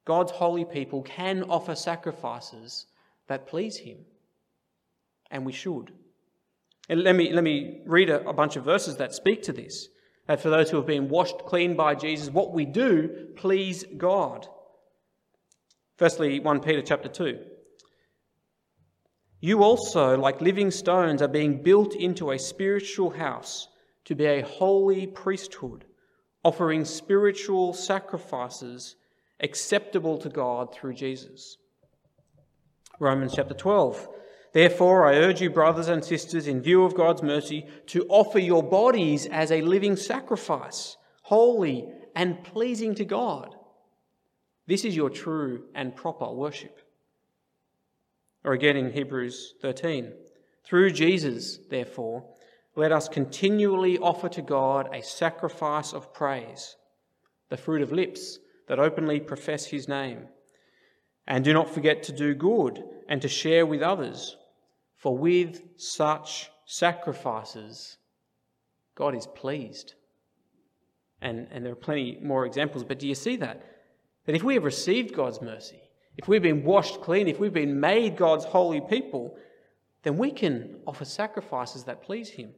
God's 0.04 0.32
holy 0.32 0.64
people 0.64 1.02
can 1.02 1.42
offer 1.44 1.74
sacrifices 1.74 2.86
that 3.26 3.48
please 3.48 3.78
Him, 3.78 3.98
and 5.30 5.44
we 5.44 5.52
should. 5.52 5.92
And 6.88 7.02
let 7.02 7.16
me, 7.16 7.32
let 7.32 7.42
me 7.42 7.80
read 7.84 8.10
a, 8.10 8.28
a 8.28 8.32
bunch 8.32 8.54
of 8.54 8.64
verses 8.64 8.96
that 8.98 9.12
speak 9.12 9.42
to 9.42 9.52
this. 9.52 9.88
That 10.26 10.40
for 10.40 10.50
those 10.50 10.70
who 10.70 10.76
have 10.76 10.86
been 10.86 11.08
washed 11.08 11.38
clean 11.46 11.76
by 11.76 11.94
Jesus, 11.94 12.30
what 12.30 12.52
we 12.52 12.64
do 12.64 13.28
please 13.36 13.84
God. 13.96 14.48
Firstly, 15.96 16.40
1 16.40 16.60
Peter 16.60 16.82
chapter 16.82 17.08
2. 17.08 17.38
You 19.40 19.62
also, 19.62 20.18
like 20.18 20.40
living 20.40 20.70
stones, 20.70 21.22
are 21.22 21.28
being 21.28 21.62
built 21.62 21.94
into 21.94 22.30
a 22.30 22.38
spiritual 22.38 23.10
house 23.10 23.68
to 24.06 24.14
be 24.14 24.26
a 24.26 24.42
holy 24.42 25.06
priesthood, 25.06 25.84
offering 26.42 26.84
spiritual 26.84 27.72
sacrifices 27.72 28.96
acceptable 29.40 30.18
to 30.18 30.28
God 30.28 30.74
through 30.74 30.94
Jesus. 30.94 31.58
Romans 32.98 33.34
chapter 33.34 33.54
12. 33.54 34.08
Therefore, 34.56 35.04
I 35.04 35.16
urge 35.16 35.42
you, 35.42 35.50
brothers 35.50 35.88
and 35.88 36.02
sisters, 36.02 36.46
in 36.46 36.62
view 36.62 36.82
of 36.84 36.94
God's 36.94 37.22
mercy, 37.22 37.66
to 37.88 38.06
offer 38.08 38.38
your 38.38 38.62
bodies 38.62 39.26
as 39.26 39.52
a 39.52 39.60
living 39.60 39.96
sacrifice, 39.96 40.96
holy 41.20 41.86
and 42.14 42.42
pleasing 42.42 42.94
to 42.94 43.04
God. 43.04 43.54
This 44.66 44.86
is 44.86 44.96
your 44.96 45.10
true 45.10 45.64
and 45.74 45.94
proper 45.94 46.32
worship. 46.32 46.80
Or 48.44 48.54
again 48.54 48.78
in 48.78 48.92
Hebrews 48.92 49.56
13. 49.60 50.14
Through 50.64 50.92
Jesus, 50.92 51.58
therefore, 51.68 52.24
let 52.76 52.92
us 52.92 53.10
continually 53.10 53.98
offer 53.98 54.30
to 54.30 54.40
God 54.40 54.88
a 54.90 55.02
sacrifice 55.02 55.92
of 55.92 56.14
praise, 56.14 56.76
the 57.50 57.58
fruit 57.58 57.82
of 57.82 57.92
lips 57.92 58.38
that 58.68 58.78
openly 58.78 59.20
profess 59.20 59.66
his 59.66 59.86
name. 59.86 60.28
And 61.26 61.44
do 61.44 61.52
not 61.52 61.68
forget 61.68 62.02
to 62.04 62.12
do 62.12 62.34
good 62.34 62.82
and 63.06 63.20
to 63.20 63.28
share 63.28 63.66
with 63.66 63.82
others 63.82 64.34
for 65.06 65.16
with 65.16 65.62
such 65.76 66.50
sacrifices, 66.64 67.96
God 68.96 69.14
is 69.14 69.28
pleased. 69.28 69.94
And, 71.22 71.46
and 71.52 71.64
there 71.64 71.74
are 71.74 71.76
plenty 71.76 72.18
more 72.20 72.44
examples, 72.44 72.82
but 72.82 72.98
do 72.98 73.06
you 73.06 73.14
see 73.14 73.36
that? 73.36 73.64
That 74.24 74.34
if 74.34 74.42
we 74.42 74.54
have 74.54 74.64
received 74.64 75.14
God's 75.14 75.40
mercy, 75.40 75.78
if 76.16 76.26
we've 76.26 76.42
been 76.42 76.64
washed 76.64 77.02
clean, 77.02 77.28
if 77.28 77.38
we've 77.38 77.52
been 77.52 77.78
made 77.78 78.16
God's 78.16 78.46
holy 78.46 78.80
people, 78.80 79.36
then 80.02 80.18
we 80.18 80.32
can 80.32 80.80
offer 80.88 81.04
sacrifices 81.04 81.84
that 81.84 82.02
please 82.02 82.30
Him. 82.30 82.50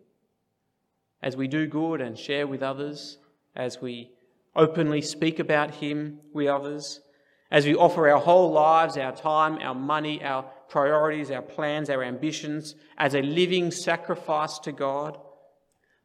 As 1.22 1.36
we 1.36 1.48
do 1.48 1.66
good 1.66 2.00
and 2.00 2.18
share 2.18 2.46
with 2.46 2.62
others, 2.62 3.18
as 3.56 3.82
we 3.82 4.10
openly 4.56 5.02
speak 5.02 5.38
about 5.38 5.74
Him 5.74 6.20
with 6.32 6.46
others, 6.48 7.02
as 7.50 7.66
we 7.66 7.74
offer 7.74 8.08
our 8.08 8.20
whole 8.20 8.50
lives, 8.52 8.96
our 8.96 9.14
time, 9.14 9.58
our 9.58 9.74
money, 9.74 10.24
our 10.24 10.46
priorities, 10.68 11.30
our 11.30 11.42
plans, 11.42 11.90
our 11.90 12.02
ambitions 12.02 12.74
as 12.96 13.14
a 13.14 13.22
living 13.22 13.70
sacrifice 13.70 14.58
to 14.60 14.72
God. 14.72 15.18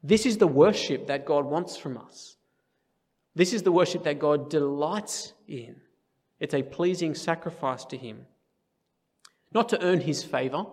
This 0.02 0.26
is 0.26 0.38
the 0.38 0.46
worship 0.46 1.06
that 1.06 1.26
God 1.26 1.44
wants 1.44 1.76
from 1.76 1.98
us. 1.98 2.36
This 3.34 3.52
is 3.52 3.62
the 3.62 3.72
worship 3.72 4.04
that 4.04 4.18
God 4.18 4.50
delights 4.50 5.32
in. 5.48 5.76
It's 6.40 6.54
a 6.54 6.62
pleasing 6.62 7.14
sacrifice 7.14 7.84
to 7.86 7.96
Him. 7.96 8.26
Not 9.52 9.68
to 9.70 9.82
earn 9.82 10.00
His 10.00 10.22
favour. 10.22 10.66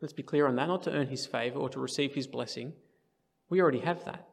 Let's 0.00 0.12
be 0.12 0.22
clear 0.22 0.46
on 0.46 0.56
that. 0.56 0.68
Not 0.68 0.82
to 0.84 0.92
earn 0.92 1.08
His 1.08 1.26
favour 1.26 1.58
or 1.58 1.68
to 1.70 1.80
receive 1.80 2.14
His 2.14 2.26
blessing. 2.26 2.72
We 3.48 3.60
already 3.60 3.80
have 3.80 4.04
that. 4.04 4.26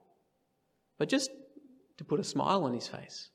But 0.98 1.10
just 1.10 1.30
to 1.98 2.04
put 2.04 2.20
a 2.20 2.24
smile 2.24 2.64
on 2.64 2.74
His 2.74 2.88
face 2.88 3.30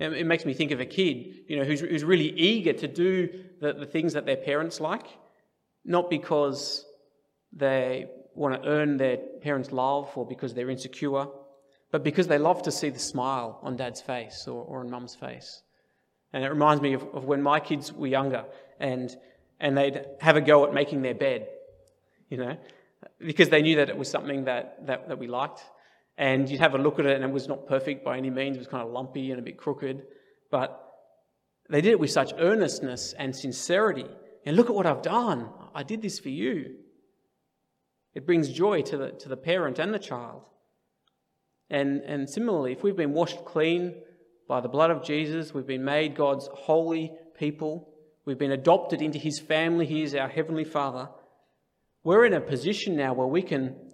it 0.00 0.26
makes 0.26 0.46
me 0.46 0.54
think 0.54 0.70
of 0.70 0.80
a 0.80 0.86
kid, 0.86 1.44
you 1.46 1.58
know, 1.58 1.64
who's, 1.64 1.80
who's 1.80 2.04
really 2.04 2.30
eager 2.30 2.72
to 2.72 2.88
do 2.88 3.28
the, 3.60 3.74
the 3.74 3.86
things 3.86 4.14
that 4.14 4.24
their 4.24 4.36
parents 4.36 4.80
like, 4.80 5.06
not 5.84 6.08
because 6.08 6.86
they 7.52 8.06
want 8.34 8.60
to 8.60 8.68
earn 8.68 8.96
their 8.96 9.18
parents' 9.42 9.72
love 9.72 10.10
or 10.16 10.26
because 10.26 10.54
they're 10.54 10.70
insecure, 10.70 11.26
but 11.92 12.02
because 12.02 12.28
they 12.28 12.38
love 12.38 12.62
to 12.62 12.72
see 12.72 12.88
the 12.88 12.98
smile 12.98 13.58
on 13.62 13.76
dad's 13.76 14.00
face 14.00 14.46
or, 14.48 14.64
or 14.64 14.80
on 14.80 14.90
mum's 14.90 15.14
face. 15.14 15.62
And 16.32 16.44
it 16.44 16.48
reminds 16.48 16.80
me 16.80 16.94
of, 16.94 17.02
of 17.12 17.24
when 17.24 17.42
my 17.42 17.60
kids 17.60 17.92
were 17.92 18.06
younger 18.06 18.44
and, 18.78 19.14
and 19.58 19.76
they'd 19.76 20.06
have 20.20 20.36
a 20.36 20.40
go 20.40 20.64
at 20.64 20.72
making 20.72 21.02
their 21.02 21.14
bed, 21.14 21.48
you 22.30 22.38
know, 22.38 22.56
because 23.18 23.50
they 23.50 23.60
knew 23.60 23.76
that 23.76 23.90
it 23.90 23.98
was 23.98 24.08
something 24.08 24.44
that, 24.44 24.86
that, 24.86 25.08
that 25.08 25.18
we 25.18 25.26
liked 25.26 25.60
and 26.20 26.50
you'd 26.50 26.60
have 26.60 26.74
a 26.74 26.78
look 26.78 26.98
at 26.98 27.06
it 27.06 27.16
and 27.16 27.24
it 27.24 27.32
was 27.32 27.48
not 27.48 27.66
perfect 27.66 28.04
by 28.04 28.18
any 28.18 28.28
means. 28.28 28.54
It 28.54 28.58
was 28.58 28.68
kind 28.68 28.86
of 28.86 28.92
lumpy 28.92 29.30
and 29.30 29.40
a 29.40 29.42
bit 29.42 29.56
crooked. 29.56 30.02
But 30.50 30.78
they 31.70 31.80
did 31.80 31.92
it 31.92 31.98
with 31.98 32.10
such 32.10 32.34
earnestness 32.38 33.14
and 33.18 33.34
sincerity. 33.34 34.04
And 34.44 34.54
look 34.54 34.68
at 34.68 34.74
what 34.74 34.84
I've 34.84 35.00
done. 35.00 35.48
I 35.74 35.82
did 35.82 36.02
this 36.02 36.18
for 36.18 36.28
you. 36.28 36.76
It 38.14 38.26
brings 38.26 38.50
joy 38.50 38.82
to 38.82 38.98
the, 38.98 39.10
to 39.12 39.30
the 39.30 39.36
parent 39.36 39.78
and 39.78 39.94
the 39.94 39.98
child. 39.98 40.42
And, 41.70 42.02
and 42.02 42.28
similarly, 42.28 42.72
if 42.72 42.82
we've 42.82 42.96
been 42.96 43.14
washed 43.14 43.42
clean 43.46 43.94
by 44.46 44.60
the 44.60 44.68
blood 44.68 44.90
of 44.90 45.02
Jesus, 45.02 45.54
we've 45.54 45.66
been 45.66 45.84
made 45.84 46.16
God's 46.16 46.50
holy 46.52 47.12
people, 47.38 47.94
we've 48.26 48.36
been 48.36 48.52
adopted 48.52 49.00
into 49.00 49.18
his 49.18 49.38
family, 49.38 49.86
he 49.86 50.02
is 50.02 50.14
our 50.14 50.28
heavenly 50.28 50.64
Father, 50.64 51.08
we're 52.04 52.26
in 52.26 52.34
a 52.34 52.40
position 52.42 52.94
now 52.94 53.14
where 53.14 53.26
we 53.26 53.40
can 53.40 53.89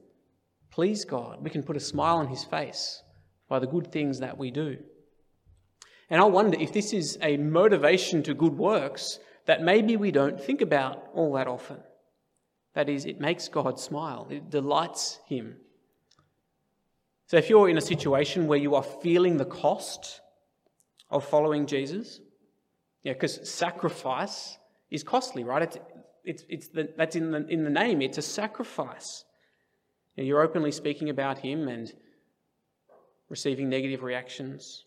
please 0.71 1.05
God. 1.05 1.43
We 1.43 1.51
can 1.51 1.63
put 1.63 1.77
a 1.77 1.81
smile 1.81 2.17
on 2.17 2.29
his 2.29 2.45
face 2.45 3.03
by 3.49 3.59
the 3.59 3.67
good 3.67 3.93
things 3.93 4.21
that 4.21 4.37
we 4.37 4.51
do. 4.51 4.79
And 6.11 6.21
I 6.21 6.25
wonder 6.25 6.59
if 6.59 6.73
this 6.73 6.93
is 6.93 7.19
a 7.21 7.37
motivation 7.37 8.23
to 8.25 8.35
good 8.35 8.57
works 8.57 9.19
that 9.47 9.63
maybe 9.63 9.97
we 9.97 10.11
don't 10.11 10.41
think 10.41 10.61
about 10.61 11.09
all 11.15 11.33
that 11.35 11.47
often. 11.49 11.79
That 12.75 12.89
is, 12.89 13.07
it 13.07 13.21
makes 13.21 13.49
God 13.49 13.81
smile, 13.81 14.27
it 14.31 14.51
delights 14.51 15.21
him. 15.27 15.57
So 17.29 17.37
if 17.37 17.49
you're 17.49 17.69
in 17.69 17.79
a 17.79 17.83
situation 17.83 18.47
where 18.47 18.59
you 18.59 18.75
are 18.75 18.83
feeling 18.83 19.37
the 19.37 19.45
cost 19.45 20.21
of 21.11 21.25
following 21.25 21.67
Jesus, 21.67 22.21
yeah, 23.03 23.15
because 23.15 23.49
sacrifice 23.49 24.59
is 24.91 25.03
costly, 25.03 25.43
right? 25.43 25.63
It's, 25.63 25.79
it's, 26.25 26.45
it's 26.49 26.69
the, 26.69 26.89
that's 26.97 27.17
in 27.17 27.31
the, 27.31 27.47
in 27.49 27.65
the 27.65 27.71
name, 27.71 28.03
it's 28.03 28.19
a 28.19 28.23
sacrifice. 28.23 29.25
You're 30.17 30.43
openly 30.43 30.73
speaking 30.73 31.11
about 31.11 31.39
Him 31.39 31.69
and 31.69 31.93
receiving 33.29 33.69
negative 33.69 34.03
reactions. 34.03 34.85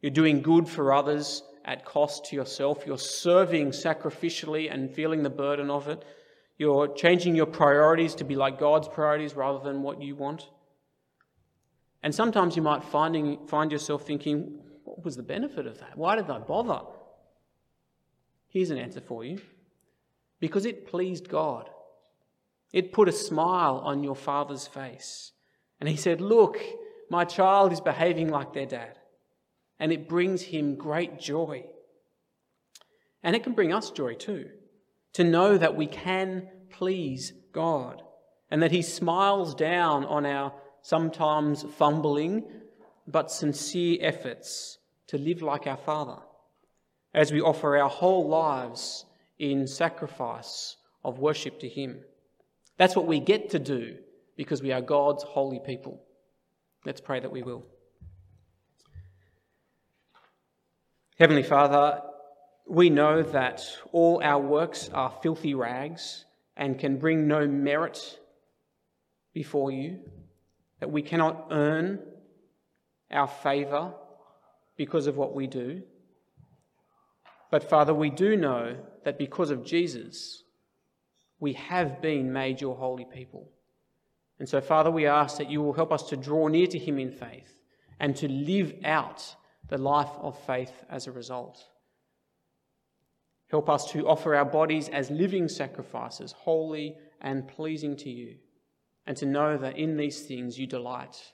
You're 0.00 0.10
doing 0.10 0.42
good 0.42 0.68
for 0.68 0.92
others 0.92 1.42
at 1.64 1.84
cost 1.84 2.26
to 2.26 2.36
yourself. 2.36 2.84
You're 2.86 2.98
serving 2.98 3.70
sacrificially 3.70 4.72
and 4.72 4.90
feeling 4.90 5.22
the 5.22 5.30
burden 5.30 5.70
of 5.70 5.88
it. 5.88 6.04
You're 6.58 6.88
changing 6.94 7.36
your 7.36 7.46
priorities 7.46 8.16
to 8.16 8.24
be 8.24 8.34
like 8.34 8.58
God's 8.58 8.88
priorities 8.88 9.34
rather 9.34 9.62
than 9.62 9.82
what 9.82 10.02
you 10.02 10.16
want. 10.16 10.48
And 12.02 12.14
sometimes 12.14 12.56
you 12.56 12.62
might 12.62 12.82
finding, 12.82 13.46
find 13.46 13.70
yourself 13.70 14.04
thinking, 14.04 14.58
what 14.84 15.04
was 15.04 15.16
the 15.16 15.22
benefit 15.22 15.66
of 15.66 15.78
that? 15.78 15.96
Why 15.96 16.16
did 16.16 16.28
I 16.28 16.38
bother? 16.38 16.80
Here's 18.48 18.70
an 18.70 18.78
answer 18.78 19.00
for 19.00 19.24
you 19.24 19.40
because 20.40 20.66
it 20.66 20.88
pleased 20.88 21.28
God. 21.28 21.70
It 22.72 22.92
put 22.92 23.08
a 23.08 23.12
smile 23.12 23.82
on 23.84 24.02
your 24.02 24.16
father's 24.16 24.66
face. 24.66 25.32
And 25.80 25.88
he 25.88 25.96
said, 25.96 26.20
Look, 26.20 26.58
my 27.10 27.24
child 27.24 27.72
is 27.72 27.80
behaving 27.80 28.28
like 28.28 28.52
their 28.52 28.66
dad. 28.66 28.98
And 29.78 29.92
it 29.92 30.08
brings 30.08 30.42
him 30.42 30.76
great 30.76 31.18
joy. 31.18 31.64
And 33.22 33.36
it 33.36 33.44
can 33.44 33.52
bring 33.52 33.72
us 33.72 33.90
joy 33.90 34.14
too, 34.14 34.48
to 35.12 35.24
know 35.24 35.58
that 35.58 35.76
we 35.76 35.86
can 35.86 36.48
please 36.70 37.32
God 37.52 38.02
and 38.50 38.62
that 38.62 38.70
He 38.70 38.82
smiles 38.82 39.54
down 39.54 40.04
on 40.04 40.26
our 40.26 40.52
sometimes 40.82 41.62
fumbling 41.62 42.44
but 43.06 43.30
sincere 43.30 43.98
efforts 44.00 44.78
to 45.06 45.18
live 45.18 45.42
like 45.42 45.66
our 45.66 45.76
Father 45.76 46.18
as 47.14 47.32
we 47.32 47.40
offer 47.40 47.76
our 47.76 47.88
whole 47.88 48.28
lives 48.28 49.04
in 49.38 49.66
sacrifice 49.66 50.76
of 51.04 51.18
worship 51.18 51.60
to 51.60 51.68
Him. 51.68 52.00
That's 52.78 52.96
what 52.96 53.06
we 53.06 53.20
get 53.20 53.50
to 53.50 53.58
do 53.58 53.96
because 54.36 54.62
we 54.62 54.72
are 54.72 54.80
God's 54.80 55.22
holy 55.22 55.60
people. 55.60 56.02
Let's 56.84 57.00
pray 57.00 57.20
that 57.20 57.30
we 57.30 57.42
will. 57.42 57.64
Heavenly 61.18 61.42
Father, 61.42 62.00
we 62.66 62.90
know 62.90 63.22
that 63.22 63.64
all 63.92 64.20
our 64.24 64.40
works 64.40 64.90
are 64.92 65.12
filthy 65.22 65.54
rags 65.54 66.24
and 66.56 66.78
can 66.78 66.98
bring 66.98 67.28
no 67.28 67.46
merit 67.46 68.18
before 69.32 69.70
you, 69.70 70.00
that 70.80 70.90
we 70.90 71.02
cannot 71.02 71.48
earn 71.50 72.00
our 73.10 73.28
favour 73.28 73.94
because 74.76 75.06
of 75.06 75.16
what 75.16 75.34
we 75.34 75.46
do. 75.46 75.82
But 77.50 77.68
Father, 77.68 77.94
we 77.94 78.10
do 78.10 78.36
know 78.36 78.76
that 79.04 79.18
because 79.18 79.50
of 79.50 79.64
Jesus, 79.64 80.41
we 81.42 81.54
have 81.54 82.00
been 82.00 82.32
made 82.32 82.60
your 82.60 82.76
holy 82.76 83.04
people. 83.04 83.50
And 84.38 84.48
so, 84.48 84.60
Father, 84.60 84.92
we 84.92 85.08
ask 85.08 85.38
that 85.38 85.50
you 85.50 85.60
will 85.60 85.72
help 85.72 85.92
us 85.92 86.08
to 86.10 86.16
draw 86.16 86.46
near 86.46 86.68
to 86.68 86.78
him 86.78 87.00
in 87.00 87.10
faith 87.10 87.58
and 87.98 88.14
to 88.16 88.28
live 88.28 88.72
out 88.84 89.34
the 89.68 89.76
life 89.76 90.12
of 90.20 90.38
faith 90.46 90.72
as 90.88 91.08
a 91.08 91.12
result. 91.12 91.64
Help 93.50 93.68
us 93.68 93.90
to 93.90 94.06
offer 94.06 94.36
our 94.36 94.44
bodies 94.44 94.88
as 94.90 95.10
living 95.10 95.48
sacrifices, 95.48 96.30
holy 96.30 96.94
and 97.20 97.48
pleasing 97.48 97.96
to 97.96 98.08
you, 98.08 98.36
and 99.08 99.16
to 99.16 99.26
know 99.26 99.58
that 99.58 99.76
in 99.76 99.96
these 99.96 100.20
things 100.20 100.60
you 100.60 100.68
delight. 100.68 101.32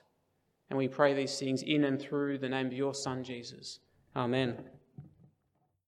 And 0.71 0.77
we 0.79 0.87
pray 0.87 1.13
these 1.13 1.37
things 1.37 1.61
in 1.61 1.83
and 1.83 2.01
through 2.01 2.39
the 2.39 2.49
name 2.49 2.65
of 2.65 2.73
your 2.73 2.95
Son, 2.95 3.23
Jesus. 3.23 3.79
Amen. 4.15 4.57